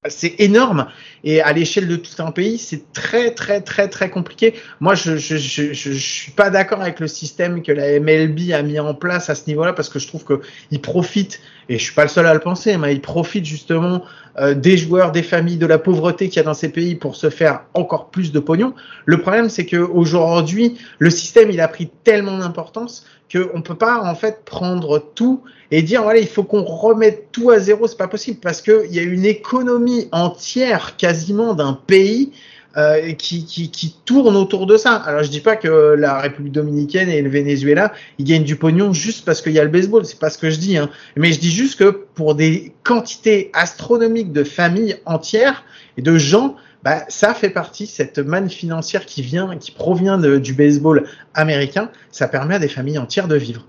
[0.10, 0.88] c'est énorme
[1.24, 4.54] et à l'échelle de tout un pays, c'est très très très très compliqué.
[4.80, 8.62] Moi, je je, je, je, suis pas d'accord avec le système que la MLB a
[8.62, 10.42] mis en place à ce niveau-là parce que je trouve que
[10.72, 14.04] il profite et je suis pas le seul à le penser, mais il profite justement
[14.40, 17.16] euh, des joueurs, des familles, de la pauvreté qu'il y a dans ces pays pour
[17.16, 18.74] se faire encore plus de pognon.
[19.06, 24.02] Le problème, c'est que aujourd'hui, le système il a pris tellement d'importance qu'on peut pas
[24.02, 27.98] en fait prendre tout et dire voilà il faut qu'on remette tout à zéro c'est
[27.98, 32.32] pas possible parce que il y a une économie entière quasiment d'un pays
[32.78, 34.94] euh, qui, qui, qui, tourne autour de ça.
[34.94, 38.94] Alors je dis pas que la République dominicaine et le Venezuela ils gagnent du pognon
[38.94, 40.88] juste parce qu'il y a le baseball, c'est pas ce que je dis, hein.
[41.16, 45.64] mais je dis juste que pour des quantités astronomiques de familles entières
[45.98, 50.54] et de gens, bah, ça fait partie, cette manne financière qui vient, qui provient du
[50.54, 53.66] baseball américain, ça permet à des familles entières de vivre.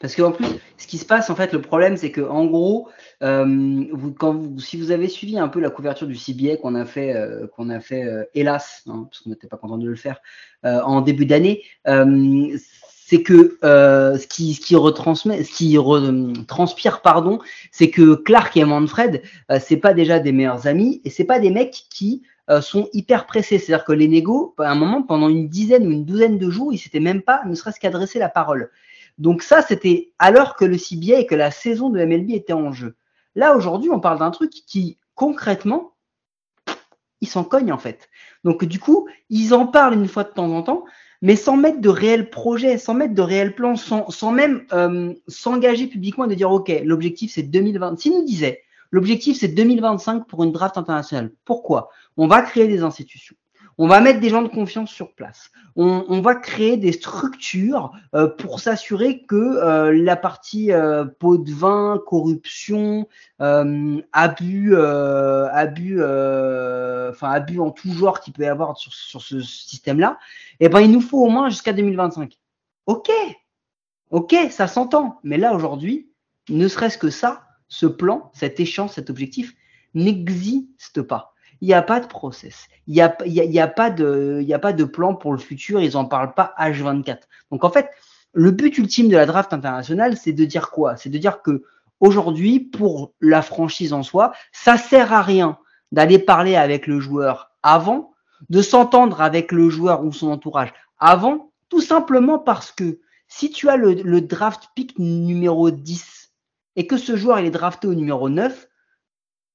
[0.00, 0.46] Parce qu'en plus,
[0.78, 2.88] ce qui se passe, en fait, le problème, c'est que en gros,
[3.22, 3.84] euh,
[4.58, 7.68] si vous avez suivi un peu la couverture du CBA qu'on a fait, euh, qu'on
[7.68, 10.20] a fait, euh, hélas, hein, parce qu'on n'était pas content de le faire
[10.62, 11.62] en début d'année,
[13.10, 15.76] c'est que ce qui, ce qui retransmet, ce qui
[16.46, 17.40] transpire, pardon,
[17.72, 19.22] c'est que Clark et Manfred,
[19.58, 22.22] c'est pas déjà des meilleurs amis et c'est pas des mecs qui
[22.60, 23.58] sont hyper pressés.
[23.58, 26.72] C'est-à-dire que les négos, à un moment, pendant une dizaine ou une douzaine de jours,
[26.72, 28.70] ils s'étaient même pas, ne serait-ce qu'adressé la parole.
[29.18, 32.70] Donc ça, c'était alors que le CBA et que la saison de MLB était en
[32.70, 32.94] jeu.
[33.34, 35.94] Là, aujourd'hui, on parle d'un truc qui, concrètement,
[37.20, 38.08] ils s'en cognent en fait.
[38.44, 40.84] Donc du coup, ils en parlent une fois de temps en temps,
[41.22, 45.14] mais sans mettre de réels projets, sans mettre de réels plans, sans, sans même euh,
[45.28, 47.98] s'engager publiquement et de dire, OK, l'objectif c'est 2020.
[47.98, 51.90] S'ils nous disaient, l'objectif c'est 2025 pour une draft internationale, pourquoi?
[52.16, 53.36] On va créer des institutions.
[53.82, 55.50] On va mettre des gens de confiance sur place.
[55.74, 61.50] On, va créer des structures euh, pour s'assurer que euh, la partie euh, pot de
[61.50, 63.08] vin, corruption,
[63.38, 70.18] abus, abus, enfin abus en tout genre qu'il peut y avoir sur, sur ce système-là,
[70.60, 72.38] eh ben il nous faut au moins jusqu'à 2025.
[72.84, 73.10] Ok,
[74.10, 75.20] ok, ça s'entend.
[75.22, 76.10] Mais là aujourd'hui,
[76.50, 79.54] ne serait-ce que ça, ce plan, cet échange, cet objectif
[79.94, 82.68] n'existe pas il n'y a pas de process.
[82.86, 83.08] Il n'y a,
[83.68, 85.80] pas de, plan pour le futur.
[85.80, 87.20] Ils n'en parlent pas H24.
[87.50, 87.90] Donc en fait,
[88.32, 90.96] le but ultime de la draft internationale, c'est de dire quoi?
[90.96, 91.64] C'est de dire que
[92.00, 95.58] aujourd'hui, pour la franchise en soi, ça sert à rien
[95.92, 98.14] d'aller parler avec le joueur avant,
[98.48, 103.68] de s'entendre avec le joueur ou son entourage avant, tout simplement parce que si tu
[103.68, 106.32] as le, draft pick numéro 10
[106.76, 108.68] et que ce joueur est drafté au numéro 9,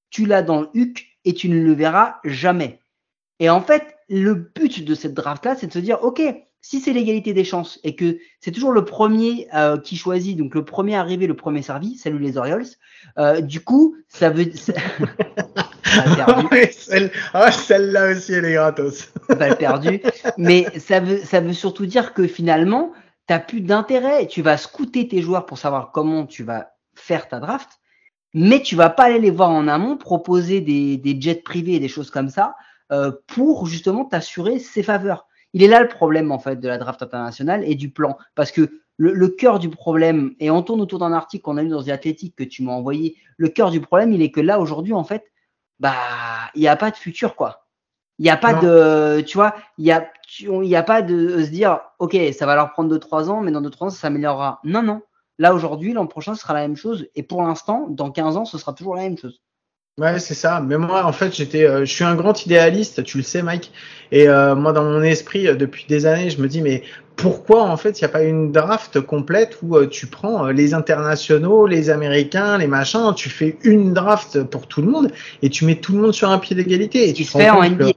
[0.09, 2.79] tu l'as dans le HUC et tu ne le verras jamais.
[3.39, 6.21] Et en fait, le but de cette draft-là, c'est de se dire, OK,
[6.61, 10.55] si c'est l'égalité des chances et que c'est toujours le premier euh, qui choisit, donc
[10.55, 12.65] le premier arrivé, le premier servi, salut les Orioles,
[13.19, 14.45] euh, du coup, ça veut...
[16.71, 17.11] celle...
[17.33, 19.11] ah, celle-là aussi, elle est gratos.
[19.29, 20.01] Balle perdu.
[20.37, 22.93] Mais ça veut, ça veut surtout dire que finalement,
[23.27, 24.25] tu n'as plus d'intérêt.
[24.27, 27.79] Tu vas scouter tes joueurs pour savoir comment tu vas faire ta draft
[28.35, 31.79] mais tu vas pas aller les voir en amont, proposer des, des jets privés et
[31.79, 32.57] des choses comme ça
[32.91, 35.25] euh, pour justement t'assurer ses faveurs.
[35.53, 38.51] Il est là le problème en fait de la draft internationale et du plan, parce
[38.51, 41.69] que le, le cœur du problème, et on tourne autour d'un article qu'on a lu
[41.69, 44.59] dans The Athletic que tu m'as envoyé, le cœur du problème, il est que là
[44.59, 45.31] aujourd'hui en fait,
[45.79, 45.95] bah
[46.55, 47.65] il n'y a pas de futur quoi.
[48.19, 48.61] Il n'y a pas non.
[48.61, 50.09] de, tu vois, il y a,
[50.39, 53.51] il y a pas de se dire, ok, ça va leur prendre 2-3 ans, mais
[53.51, 54.59] dans 2-3 ans ça s'améliorera.
[54.65, 55.01] Non, non,
[55.39, 57.07] Là, aujourd'hui, l'an prochain, ce sera la même chose.
[57.15, 59.41] Et pour l'instant, dans 15 ans, ce sera toujours la même chose.
[59.97, 60.59] Ouais, c'est ça.
[60.61, 63.71] Mais moi, en fait, j'étais, euh, je suis un grand idéaliste, tu le sais, Mike.
[64.11, 66.83] Et euh, moi, dans mon esprit, euh, depuis des années, je me dis, mais
[67.15, 71.65] pourquoi, en fait, il n'y a pas une draft complète où tu prends les internationaux,
[71.65, 75.11] les Américains, les machins, tu fais une draft pour tout le monde
[75.41, 77.07] et tu mets tout le monde sur un pied d'égalité.
[77.09, 77.91] Et Tu te fais rends en que- NBA.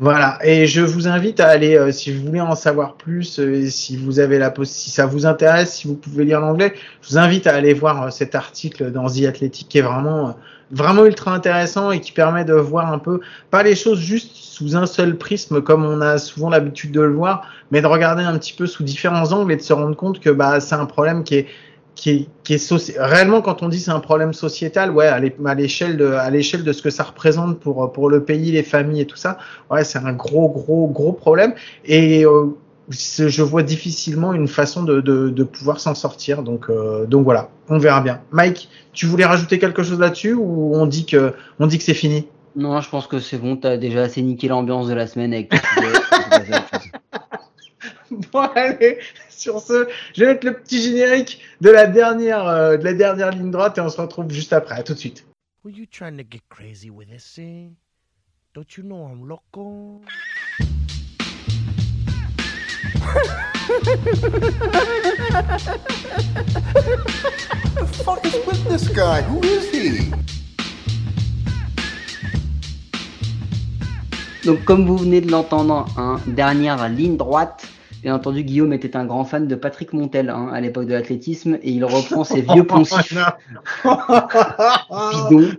[0.00, 3.66] Voilà, et je vous invite à aller, euh, si vous voulez en savoir plus, euh,
[3.68, 7.18] si vous avez la si ça vous intéresse, si vous pouvez lire l'anglais, je vous
[7.18, 10.36] invite à aller voir euh, cet article dans The Athletic qui est vraiment,
[10.72, 13.20] vraiment ultra intéressant et qui permet de voir un peu,
[13.52, 17.12] pas les choses juste sous un seul prisme comme on a souvent l'habitude de le
[17.12, 20.18] voir, mais de regarder un petit peu sous différents angles et de se rendre compte
[20.18, 21.46] que bah c'est un problème qui est
[21.94, 25.20] qui est, qui est soci- réellement quand on dit c'est un problème sociétal, ouais, à
[25.20, 28.50] l'é- à l'échelle de, à l'échelle de ce que ça représente pour, pour le pays,
[28.52, 29.38] les familles et tout ça,
[29.70, 31.54] ouais, c'est un gros, gros, gros problème.
[31.84, 32.46] Et euh,
[32.90, 36.42] je vois difficilement une façon de, de, de pouvoir s'en sortir.
[36.42, 38.20] Donc, euh, donc voilà, on verra bien.
[38.32, 41.94] Mike, tu voulais rajouter quelque chose là-dessus ou on dit que, on dit que c'est
[41.94, 42.26] fini?
[42.56, 45.52] Non, je pense que c'est bon, t'as déjà assez niqué l'ambiance de la semaine avec.
[48.32, 48.98] Bon, allez,
[49.38, 53.30] sur ce, je vais mettre le petit générique de la dernière, euh, de la dernière
[53.30, 54.76] ligne droite et on se retrouve juste après.
[54.76, 55.26] À tout de suite.
[55.64, 57.76] Were you trying to get crazy with this thing?
[58.54, 60.02] Don't you know I'm loco?
[67.74, 69.22] the fuck is with this guy?
[69.22, 70.12] Who is he?
[74.44, 77.66] Donc, comme vous venez de l'entendre, hein, dernière ligne droite.
[78.04, 81.58] Bien entendu, Guillaume était un grand fan de Patrick Montel hein, à l'époque de l'athlétisme
[81.62, 83.14] et il reprend ses vieux poncifs
[83.82, 85.50] bidons.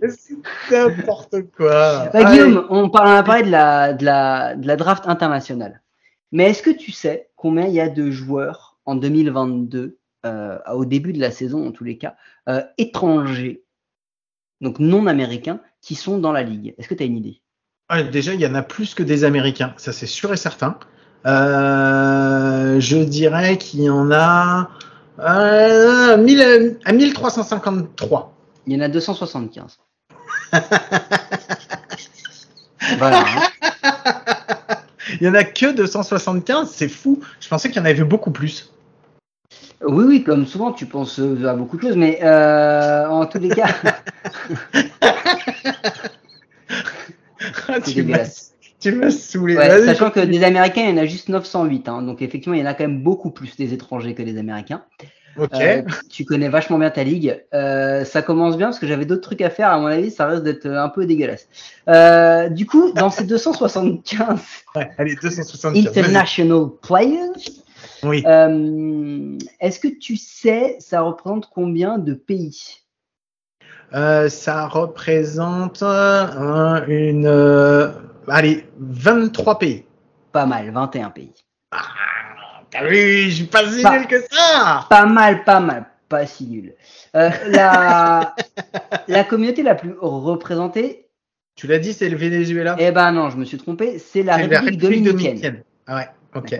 [0.68, 2.08] C'est n'importe quoi.
[2.10, 2.22] Bah.
[2.30, 5.82] Guillaume, on, parle, on a parlé de la, de, la, de la draft internationale.
[6.30, 10.84] Mais est-ce que tu sais combien il y a de joueurs en 2022, euh, au
[10.84, 12.14] début de la saison en tous les cas,
[12.48, 13.64] euh, étrangers,
[14.60, 16.76] donc non américains, qui sont dans la ligue?
[16.78, 17.42] Est-ce que tu as une idée?
[17.90, 20.78] Ouais, déjà, il y en a plus que des Américains, ça c'est sûr et certain.
[21.26, 24.70] Euh, je dirais qu'il y en a
[25.18, 28.32] euh, 1000 à 1353.
[28.66, 29.78] Il y en a 275.
[32.98, 33.24] voilà.
[33.26, 33.42] hein.
[35.20, 37.20] Il y en a que 275, c'est fou.
[37.40, 38.72] Je pensais qu'il y en avait beaucoup plus.
[39.82, 43.38] Oui, oui, comme souvent, tu penses euh, à beaucoup de choses, mais euh, en tous
[43.38, 43.68] les cas,
[47.68, 48.54] Ah, tu dégueulasse.
[48.90, 49.56] Tu m'as saoulé.
[49.56, 51.88] Ouais, Vas-y, sachant que des Américains, il y en a juste 908.
[51.88, 54.38] hein, donc effectivement, il y en a quand même beaucoup plus des étrangers que des
[54.38, 54.82] Américains.
[55.38, 55.50] Ok.
[55.54, 57.44] Euh, tu connais vachement bien ta ligue.
[57.52, 59.68] Euh, ça commence bien parce que j'avais d'autres trucs à faire.
[59.70, 61.46] À mon avis, ça risque d'être un peu dégueulasse.
[61.88, 64.40] Euh, du coup, dans ces 275
[64.76, 65.74] Ouais, allez, 275.
[65.84, 65.88] vas-y.
[65.88, 67.60] international players,
[68.02, 68.24] Oui.
[69.60, 72.78] est-ce que tu sais, ça représente combien de pays?
[73.92, 75.82] Ça représente
[76.88, 77.26] une.
[78.28, 79.84] Allez, 23 pays.
[80.32, 81.32] Pas mal, 21 pays.
[82.70, 84.86] T'as vu, je suis pas si Pas- nul que ça.
[84.90, 86.74] Pas mal, pas mal, pas si nul.
[87.14, 88.34] Euh, la,
[89.08, 91.08] la communauté la plus représentée,
[91.54, 92.76] Tu l'as dit, c'est le Venezuela.
[92.78, 95.62] eh ben non, je me suis trompé, c'est la République, dominicaine.
[95.86, 96.54] Ah ouais, ok.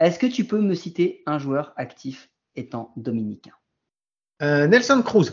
[0.00, 3.50] Est-ce que tu peux me citer un joueur actif étant dominicain?
[4.42, 5.32] Euh, Nelson Cruz.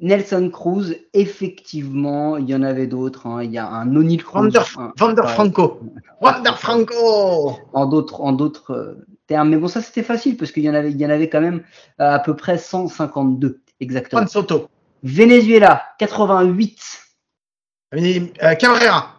[0.00, 3.26] Nelson Cruz, effectivement, il y en avait d'autres.
[3.26, 3.42] hein.
[3.42, 4.42] Il y a un O'Neal Cruz.
[4.42, 5.80] Vander, un- Vander ouais, Franco.
[6.20, 7.56] Vander Franco.
[7.72, 9.50] En d'autres, en d'autres euh, termes.
[9.50, 11.40] Mais bon, ça c'était facile parce qu'il y en avait, il y en avait quand
[11.40, 11.62] même
[12.00, 14.20] euh, à peu près 152 exactement.
[14.22, 14.68] Juan Soto.
[15.02, 16.80] Venezuela, 88.
[17.94, 19.14] Euh, Cabrera.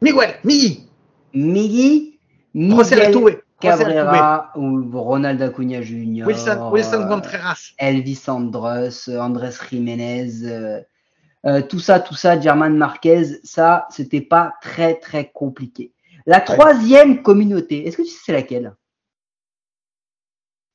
[0.00, 0.36] Miguel.
[0.44, 0.88] Migui.
[1.34, 2.18] Migui,
[2.54, 3.42] Miguel.
[3.60, 6.26] Cabrera ou Ronald Acuna Jr.
[6.26, 7.72] Wilson, Wilson euh, Contreras.
[7.78, 14.54] Elvis Andrus, euh, Andrés Jiménez, euh, tout ça, tout ça, German Marquez, ça, c'était pas
[14.60, 15.92] très très compliqué.
[16.26, 18.74] La troisième communauté, est-ce que tu sais c'est laquelle?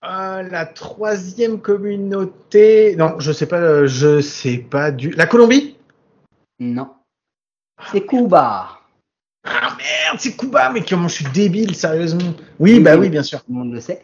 [0.03, 2.95] Euh, la troisième communauté.
[2.97, 3.85] Non, je sais pas.
[3.85, 5.11] Je sais pas du.
[5.11, 5.77] La Colombie?
[6.59, 6.89] Non.
[7.91, 8.79] C'est Cuba.
[10.13, 10.69] Merde, c'est Cuba.
[10.73, 12.33] Mais comment je suis débile, sérieusement.
[12.59, 13.39] Oui, bah oui, bien sûr.
[13.43, 14.03] Tout le monde le sait.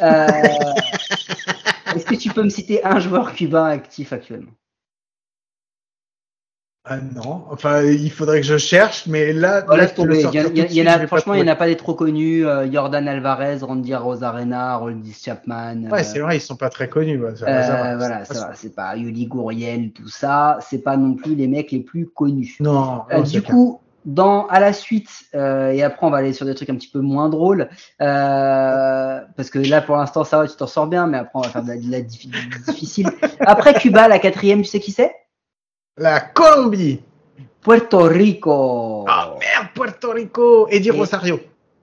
[0.00, 0.26] Euh,
[1.94, 4.50] est-ce que tu peux me citer un joueur cubain actif actuellement?
[6.84, 7.44] Ah non.
[7.50, 9.66] Enfin, il faudrait que je cherche, mais là.
[9.68, 10.22] Oh, là, tomber.
[10.22, 12.46] Il y, il a, pas franchement, il n'y en a pas des trop connus.
[12.46, 15.90] euh, Jordan Alvarez, Randy Rosarena, Roldis Chapman.
[15.90, 17.20] Ouais, euh, c'est vrai, ils sont pas très connus.
[17.36, 20.58] ça, euh, ça voilà, c'est pas- Yuli Gouriel, tout ça.
[20.66, 22.56] C'est pas non plus les mecs les plus connus.
[22.60, 23.54] Non, Euh, non, du clair.
[23.54, 26.74] coup, dans, à la suite, euh, et après on va aller sur des trucs un
[26.76, 27.68] petit peu moins drôles,
[28.00, 31.42] euh, parce que là pour l'instant ça va, tu t'en sors bien, mais après on
[31.42, 33.08] va faire de la, de la difficile.
[33.40, 35.14] Après Cuba, la quatrième, tu sais qui c'est?
[35.96, 37.00] La Colombie.
[37.60, 39.04] Puerto Rico.
[39.06, 40.66] Ah merde, Puerto Rico.
[40.68, 41.38] Eddie Et- Rosario.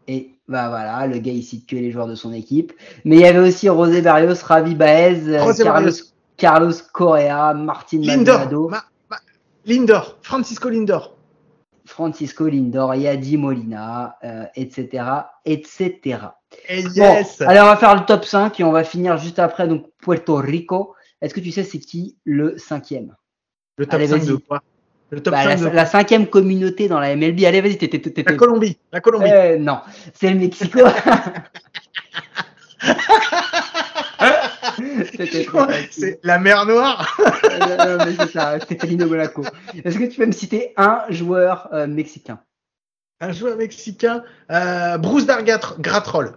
[0.07, 2.73] Et bah voilà, le gars il cite que les joueurs de son équipe.
[3.05, 6.03] Mais il y avait aussi José Barrios, Ravi Baez, euh, José Carlos, Barrios.
[6.37, 8.37] Carlos Correa, Martin Lindor.
[8.39, 9.17] Maldonado, Ma- ma-
[9.65, 10.17] Lindor.
[10.23, 11.16] Francisco Lindor.
[11.87, 15.03] Francisco Lindor, Yadi Molina, euh, etc.,
[15.45, 16.19] etc.
[16.69, 17.41] Et Bon, yes.
[17.41, 19.67] allez, on va faire le top 5 et on va finir juste après.
[19.67, 20.93] Donc, Puerto Rico.
[21.21, 23.15] Est-ce que tu sais c'est qui le cinquième?
[23.77, 24.27] Le top allez, 5 vas-y.
[24.27, 24.61] de quoi?
[25.09, 27.43] Le top Bah, 5 la, de la cinquième communauté dans la MLB.
[27.45, 28.77] Allez, vas-y, t'es- La Colombie.
[28.91, 29.31] La Colombie.
[29.31, 29.79] Euh, non,
[30.13, 30.79] c'est le Mexico.
[35.91, 37.17] C'est la mer Noire.
[37.57, 38.55] Euh, mais c'est ça.
[38.57, 42.39] Est-ce que tu peux me citer un joueur euh, mexicain?
[43.19, 44.23] Un joueur mexicain.
[44.51, 46.33] Euh, Bruce Dargat- Gratrol.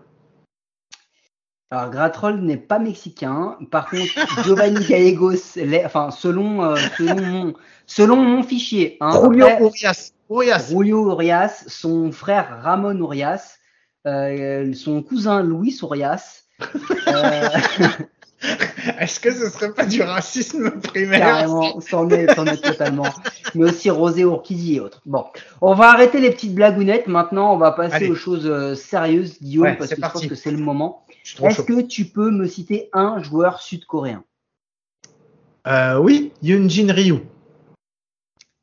[1.71, 3.59] Alors, Gratrol n'est pas mexicain.
[3.71, 4.13] Par contre,
[4.45, 7.55] Giovanni Gallegos, enfin, selon, selon, mon,
[7.87, 10.13] selon mon fichier, hein, Julio Urias.
[10.31, 10.69] Urias.
[10.71, 13.59] Julio Urias, son frère Ramon Urias,
[14.05, 16.45] son cousin Luis Urias,
[18.99, 23.07] Est-ce que ce serait pas du racisme primaire carrément, c'en est, c'en est totalement,
[23.55, 25.03] mais aussi Rosé Urquidy et autres.
[25.05, 25.27] Bon,
[25.61, 27.07] on va arrêter les petites blagounettes.
[27.07, 28.11] Maintenant, on va passer Allez.
[28.11, 30.25] aux choses euh, sérieuses, Guillaume, Ouais, parce que parti.
[30.25, 31.05] je pense que c'est le moment.
[31.43, 34.25] Est-ce que tu peux me citer un joueur sud-coréen?
[35.67, 37.21] Euh, oui, Yunjin Ryu.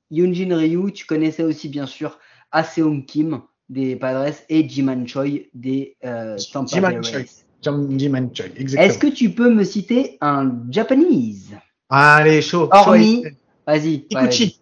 [0.10, 2.18] Yoonjin Ryu, tu connaissais aussi bien sûr
[2.52, 7.00] Aseong Kim des Padres et Jiman Choi des euh, Tampa Bay.
[7.04, 7.46] Rays.
[7.66, 11.56] Est-ce que tu peux me citer un Japanese?
[11.90, 12.70] Allez, chaud.
[12.72, 13.24] Hormis-.
[13.66, 13.96] Vas-y.
[13.96, 14.62] ouais, Kikuchi.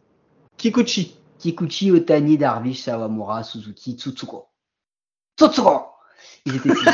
[0.58, 1.16] Kikuchi.
[1.40, 4.48] Kikuchi, Otani, Darvish, Sawamura, Suzuki, Tsutsuko.
[5.38, 5.82] Tsutsuko
[6.46, 6.86] Ils étaient six.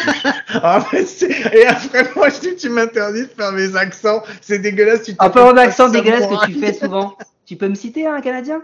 [0.64, 1.06] Ah, mais
[1.54, 4.24] Et après, moi, je dis, tu m'interdis de faire mes accents.
[4.42, 5.04] C'est dégueulasse.
[5.04, 7.16] Tu Un peu en accent dégueulasse que tu fais souvent.
[7.46, 8.62] Tu peux me citer un Canadien?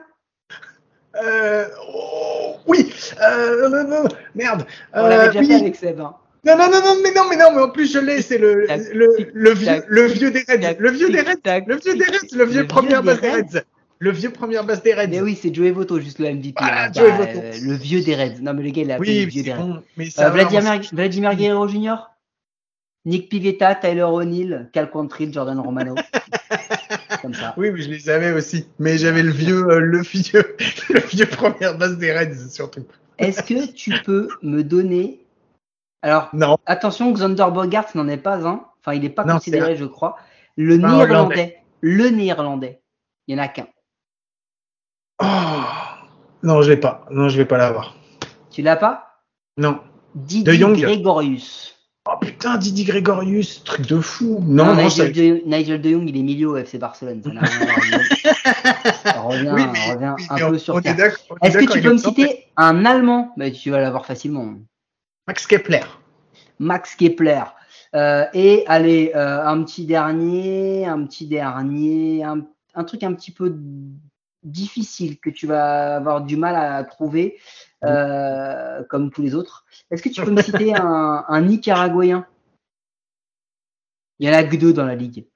[1.23, 2.91] Euh, oh, oui.
[3.21, 4.65] Euh, non, non, non, merde.
[4.93, 5.47] On l'avait Euh, déjà oui.
[5.47, 5.99] fait avec Seb.
[5.99, 6.15] hein.
[6.47, 8.21] Non, non, non, non, mais non, mais non, mais en plus, je l'ai.
[8.21, 10.77] C'est le, le, vieux, le vieux des Reds.
[10.79, 11.63] Le vieux des Reds.
[11.67, 12.35] Le vieux des Reds.
[12.35, 13.63] Le vieux première base des Reds.
[13.99, 15.07] Le vieux première base des Reds.
[15.09, 16.53] Mais oui, c'est Joey Voto, juste le MVP.
[16.57, 16.91] Voilà.
[16.91, 17.39] Joey Bah, Votto.
[17.43, 18.41] euh, le vieux des Reds.
[18.41, 19.81] Non, mais le gars, il a appelé le vieux des Reds.
[19.97, 20.29] Mais Euh,
[20.93, 21.95] Vladimir Guerrero Jr.
[23.05, 25.95] Nick Pivetta, Tyler O'Neill, Cal Quantrill, Jordan Romano.
[27.21, 27.53] Comme ça.
[27.57, 28.67] Oui, mais je les avais aussi.
[28.79, 30.43] Mais j'avais le vieux, euh, le vieux,
[30.89, 32.85] le vieux première base des Reds, surtout.
[33.17, 35.19] Est-ce que tu peux me donner.
[36.01, 36.57] Alors, Non.
[36.65, 38.65] attention, Xander Bogart n'en est pas un.
[38.79, 40.17] Enfin, il n'est pas Non, considéré, je crois.
[40.55, 41.57] Le néerlandais.
[41.81, 42.81] Le néerlandais.
[43.27, 43.67] Il n'y en a qu'un.
[45.21, 45.25] Oh.
[46.43, 47.05] Non, je l'ai pas.
[47.11, 47.95] Non, je vais pas l'avoir.
[48.51, 49.21] Tu l'as pas?
[49.57, 49.79] Non.
[50.29, 50.77] Jong.
[50.79, 51.73] Gregorius.
[52.09, 54.39] Oh putain, Didi Gregorius, truc de fou.
[54.47, 57.21] Non, non, Nigel, de, Nigel de Jong, il est milieu au FC Barcelone.
[57.21, 57.29] Ça
[59.21, 60.97] reviens, Oui, reviens oui, un peu on- sur on terre.
[60.97, 63.33] est Est-ce que tu peux me citer un Allemand?
[63.35, 64.53] Mais Tu vas l'avoir facilement.
[65.27, 65.83] Max Kepler.
[66.59, 67.43] Max Kepler.
[67.95, 73.31] Euh, et allez, euh, un petit dernier, un petit dernier, un, un truc un petit
[73.31, 73.55] peu
[74.43, 77.37] difficile que tu vas avoir du mal à trouver,
[77.83, 79.65] euh, comme tous les autres.
[79.91, 82.25] Est-ce que tu peux me citer un, un Nicaraguayen?
[84.19, 85.27] Il y en a que deux dans la ligue.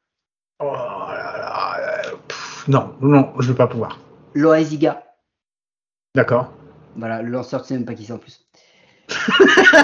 [0.59, 2.11] Oh là là.
[2.27, 3.99] pff, non, non, je vais pas pouvoir.
[4.33, 5.03] Loaiziga.
[6.15, 6.53] D'accord.
[6.95, 8.40] Voilà, le lanceur, tu sais même pas qui c'est en plus.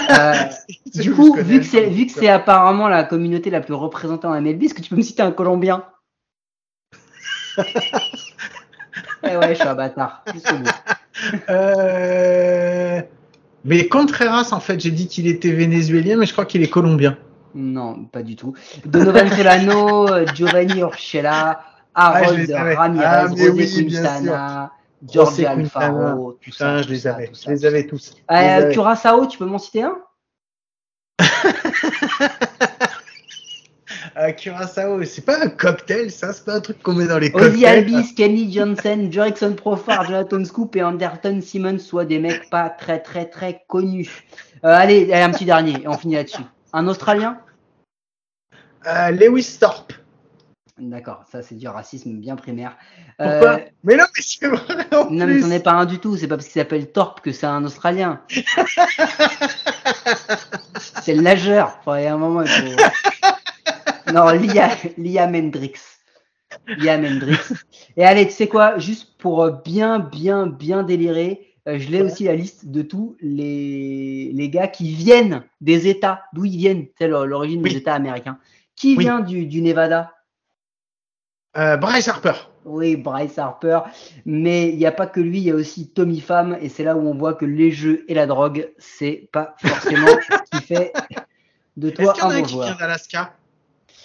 [0.10, 0.34] Euh,
[0.96, 4.40] du coup, vu que c'est vu que c'est apparemment la communauté la plus représentée en
[4.40, 5.84] MLB, est-ce que tu peux me citer un Colombien?
[9.24, 10.24] Eh ouais, je suis un bâtard.
[11.50, 13.02] Euh...
[13.66, 17.18] Mais Contreras, en fait, j'ai dit qu'il était vénézuélien, mais je crois qu'il est colombien.
[17.56, 18.54] Non, pas du tout.
[18.86, 21.62] Donovan Solano, euh, Giovanni Urshela,
[21.96, 22.76] Ah, Harold avais.
[22.76, 23.90] Ramirez, Ah, oui,
[25.06, 25.52] Jorge Quintana.
[25.52, 26.82] Alfaro, tout Putain, ça.
[26.82, 27.32] je les ça, avais.
[27.34, 28.14] Je les avais tous.
[28.32, 28.74] Euh, avais.
[28.74, 29.98] Curaçao, tu peux m'en citer un?
[34.18, 37.30] Euh, Curaçao, c'est pas un cocktail, ça, c'est pas un truc qu'on met dans les
[37.36, 37.66] Ozzy cocktails.
[37.66, 43.00] Albies, Kenny Johnson, Jerickson Profar, Jonathan Scoop et Anderton Simmons, soit des mecs pas très
[43.00, 44.24] très très connus.
[44.66, 46.42] Euh, allez, allez, un petit dernier, et on finit là-dessus.
[46.74, 47.38] Un Australien?
[48.88, 49.94] Euh, Lewis Thorpe.
[50.80, 52.78] D'accord, ça c'est du racisme bien primaire.
[53.20, 56.18] Euh, Mais non, mais c'est vrai en non mais c'en est pas un du tout,
[56.18, 58.22] c'est pas parce qu'il s'appelle Thorpe que c'est un Australien.
[61.02, 61.78] c'est le nageur.
[61.80, 64.14] Enfin, il y a un moment, il faut...
[64.14, 65.80] Non, Liam, Liam Hendricks.
[66.78, 67.54] Liam Hendricks.
[67.98, 72.24] Et allez, tu sais quoi, juste pour bien, bien, bien délirer, euh, je l'ai aussi
[72.26, 77.08] la liste de tous les, les gars qui viennent des États, d'où ils viennent, c'est
[77.08, 77.72] l'origine Oui.
[77.72, 78.38] des États américains.
[78.76, 79.04] Qui Oui.
[79.06, 80.14] vient du, du Nevada?
[81.58, 82.34] Euh, Bryce Harper.
[82.66, 83.80] Oui, Bryce Harper.
[84.26, 86.58] Mais il n'y a pas que lui, il y a aussi Tommy Pham.
[86.62, 90.08] Et c'est là où on voit que les jeux et la drogue, c'est pas forcément
[90.52, 90.94] ce qui fait
[91.78, 92.78] de Est-ce toi qu'il y en un a un bon qui vient joueur.
[92.78, 93.34] d'Alaska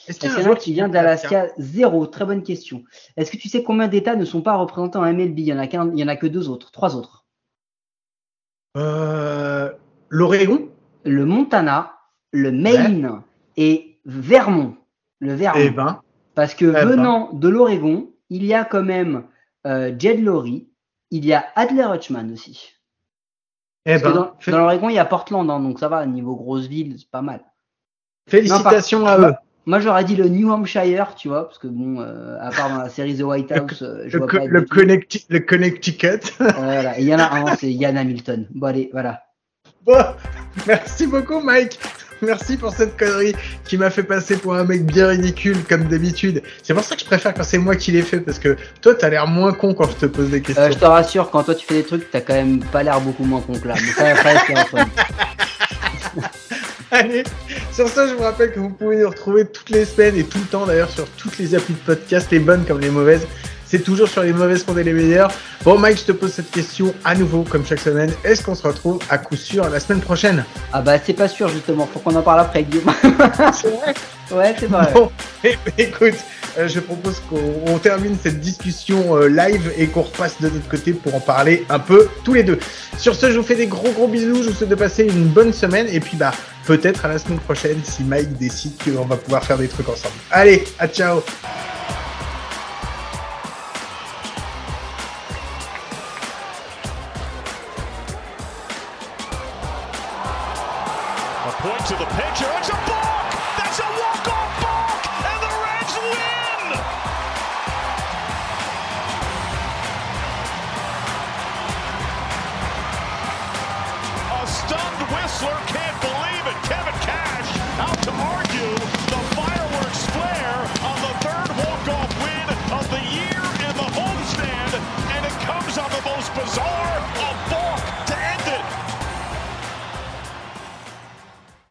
[0.09, 2.07] Est-ce Est-ce qu'il y en a qui vient d'Alaska Zéro.
[2.07, 2.85] Très bonne question.
[3.17, 5.59] Est-ce que tu sais combien d'États ne sont pas représentés en MLB Il y en
[5.59, 7.25] a qu'un, il y en a que deux autres, trois autres.
[8.79, 9.71] Euh,
[10.09, 10.69] L'Oregon
[11.05, 11.99] Le Montana,
[12.31, 13.21] le Maine
[13.59, 14.77] et Vermont.
[15.21, 15.61] Le Vermont.
[15.61, 16.01] Eh ben,
[16.35, 16.87] Parce que ben.
[16.87, 19.25] venant de l'Oregon, il y a quand même
[19.67, 20.69] euh, Jed Lowry,
[21.11, 22.73] il y a Adler Hutchman aussi.
[23.87, 26.35] eh Parce que ben, dans, l'Oregon, il y a Portland, hein, donc ça va, niveau
[26.37, 27.45] grosse ville, c'est pas mal.
[28.29, 29.35] félicitations à eux.
[29.65, 32.79] Moi, j'aurais dit le New Hampshire, tu vois, parce que bon, euh, à part dans
[32.79, 34.47] la série The White House, euh, je Le, vois co- pas.
[34.47, 34.63] le.
[34.63, 36.21] Connecti- le Connecticut.
[36.41, 36.99] Voilà.
[36.99, 38.49] Il y en a un, c'est Yann Hamilton.
[38.51, 39.23] Bon, allez, voilà.
[39.85, 39.99] Bon,
[40.67, 41.79] merci beaucoup, Mike.
[42.27, 46.43] Merci pour cette connerie qui m'a fait passer pour un mec bien ridicule, comme d'habitude.
[46.63, 48.95] C'est pour ça que je préfère quand c'est moi qui l'ai fait, parce que toi,
[48.95, 50.63] t'as l'air moins con quand je te pose des questions.
[50.63, 53.01] Euh, je te rassure, quand toi tu fais des trucs, t'as quand même pas l'air
[53.01, 53.75] beaucoup moins con que là.
[53.75, 54.37] Mais ça, après.
[56.93, 57.25] Allez,
[57.73, 60.39] sur ça, je vous rappelle que vous pouvez nous retrouver toutes les semaines et tout
[60.39, 63.27] le temps d'ailleurs sur toutes les applis de podcast, les bonnes comme les mauvaises.
[63.73, 65.31] C'est toujours sur les mauvaises qu'on est les meilleurs.
[65.65, 68.13] Bon, Mike, je te pose cette question à nouveau, comme chaque semaine.
[68.23, 70.45] Est-ce qu'on se retrouve à coup sûr la semaine prochaine?
[70.75, 71.89] Ah bah, c'est pas sûr, justement.
[71.91, 72.93] Faut qu'on en parle après, Guillaume.
[73.55, 73.95] C'est vrai
[74.31, 74.93] ouais, c'est vrai.
[74.93, 75.11] Bon,
[75.45, 76.19] eh ben, écoute,
[76.59, 80.69] euh, je propose qu'on on termine cette discussion euh, live et qu'on repasse de notre
[80.69, 82.59] côté pour en parler un peu tous les deux.
[82.99, 85.29] Sur ce, je vous fais des gros gros bisous, je vous souhaite de passer une
[85.29, 86.33] bonne semaine et puis bah
[86.67, 90.15] peut-être à la semaine prochaine si Mike décide qu'on va pouvoir faire des trucs ensemble.
[90.31, 91.23] Allez, à ciao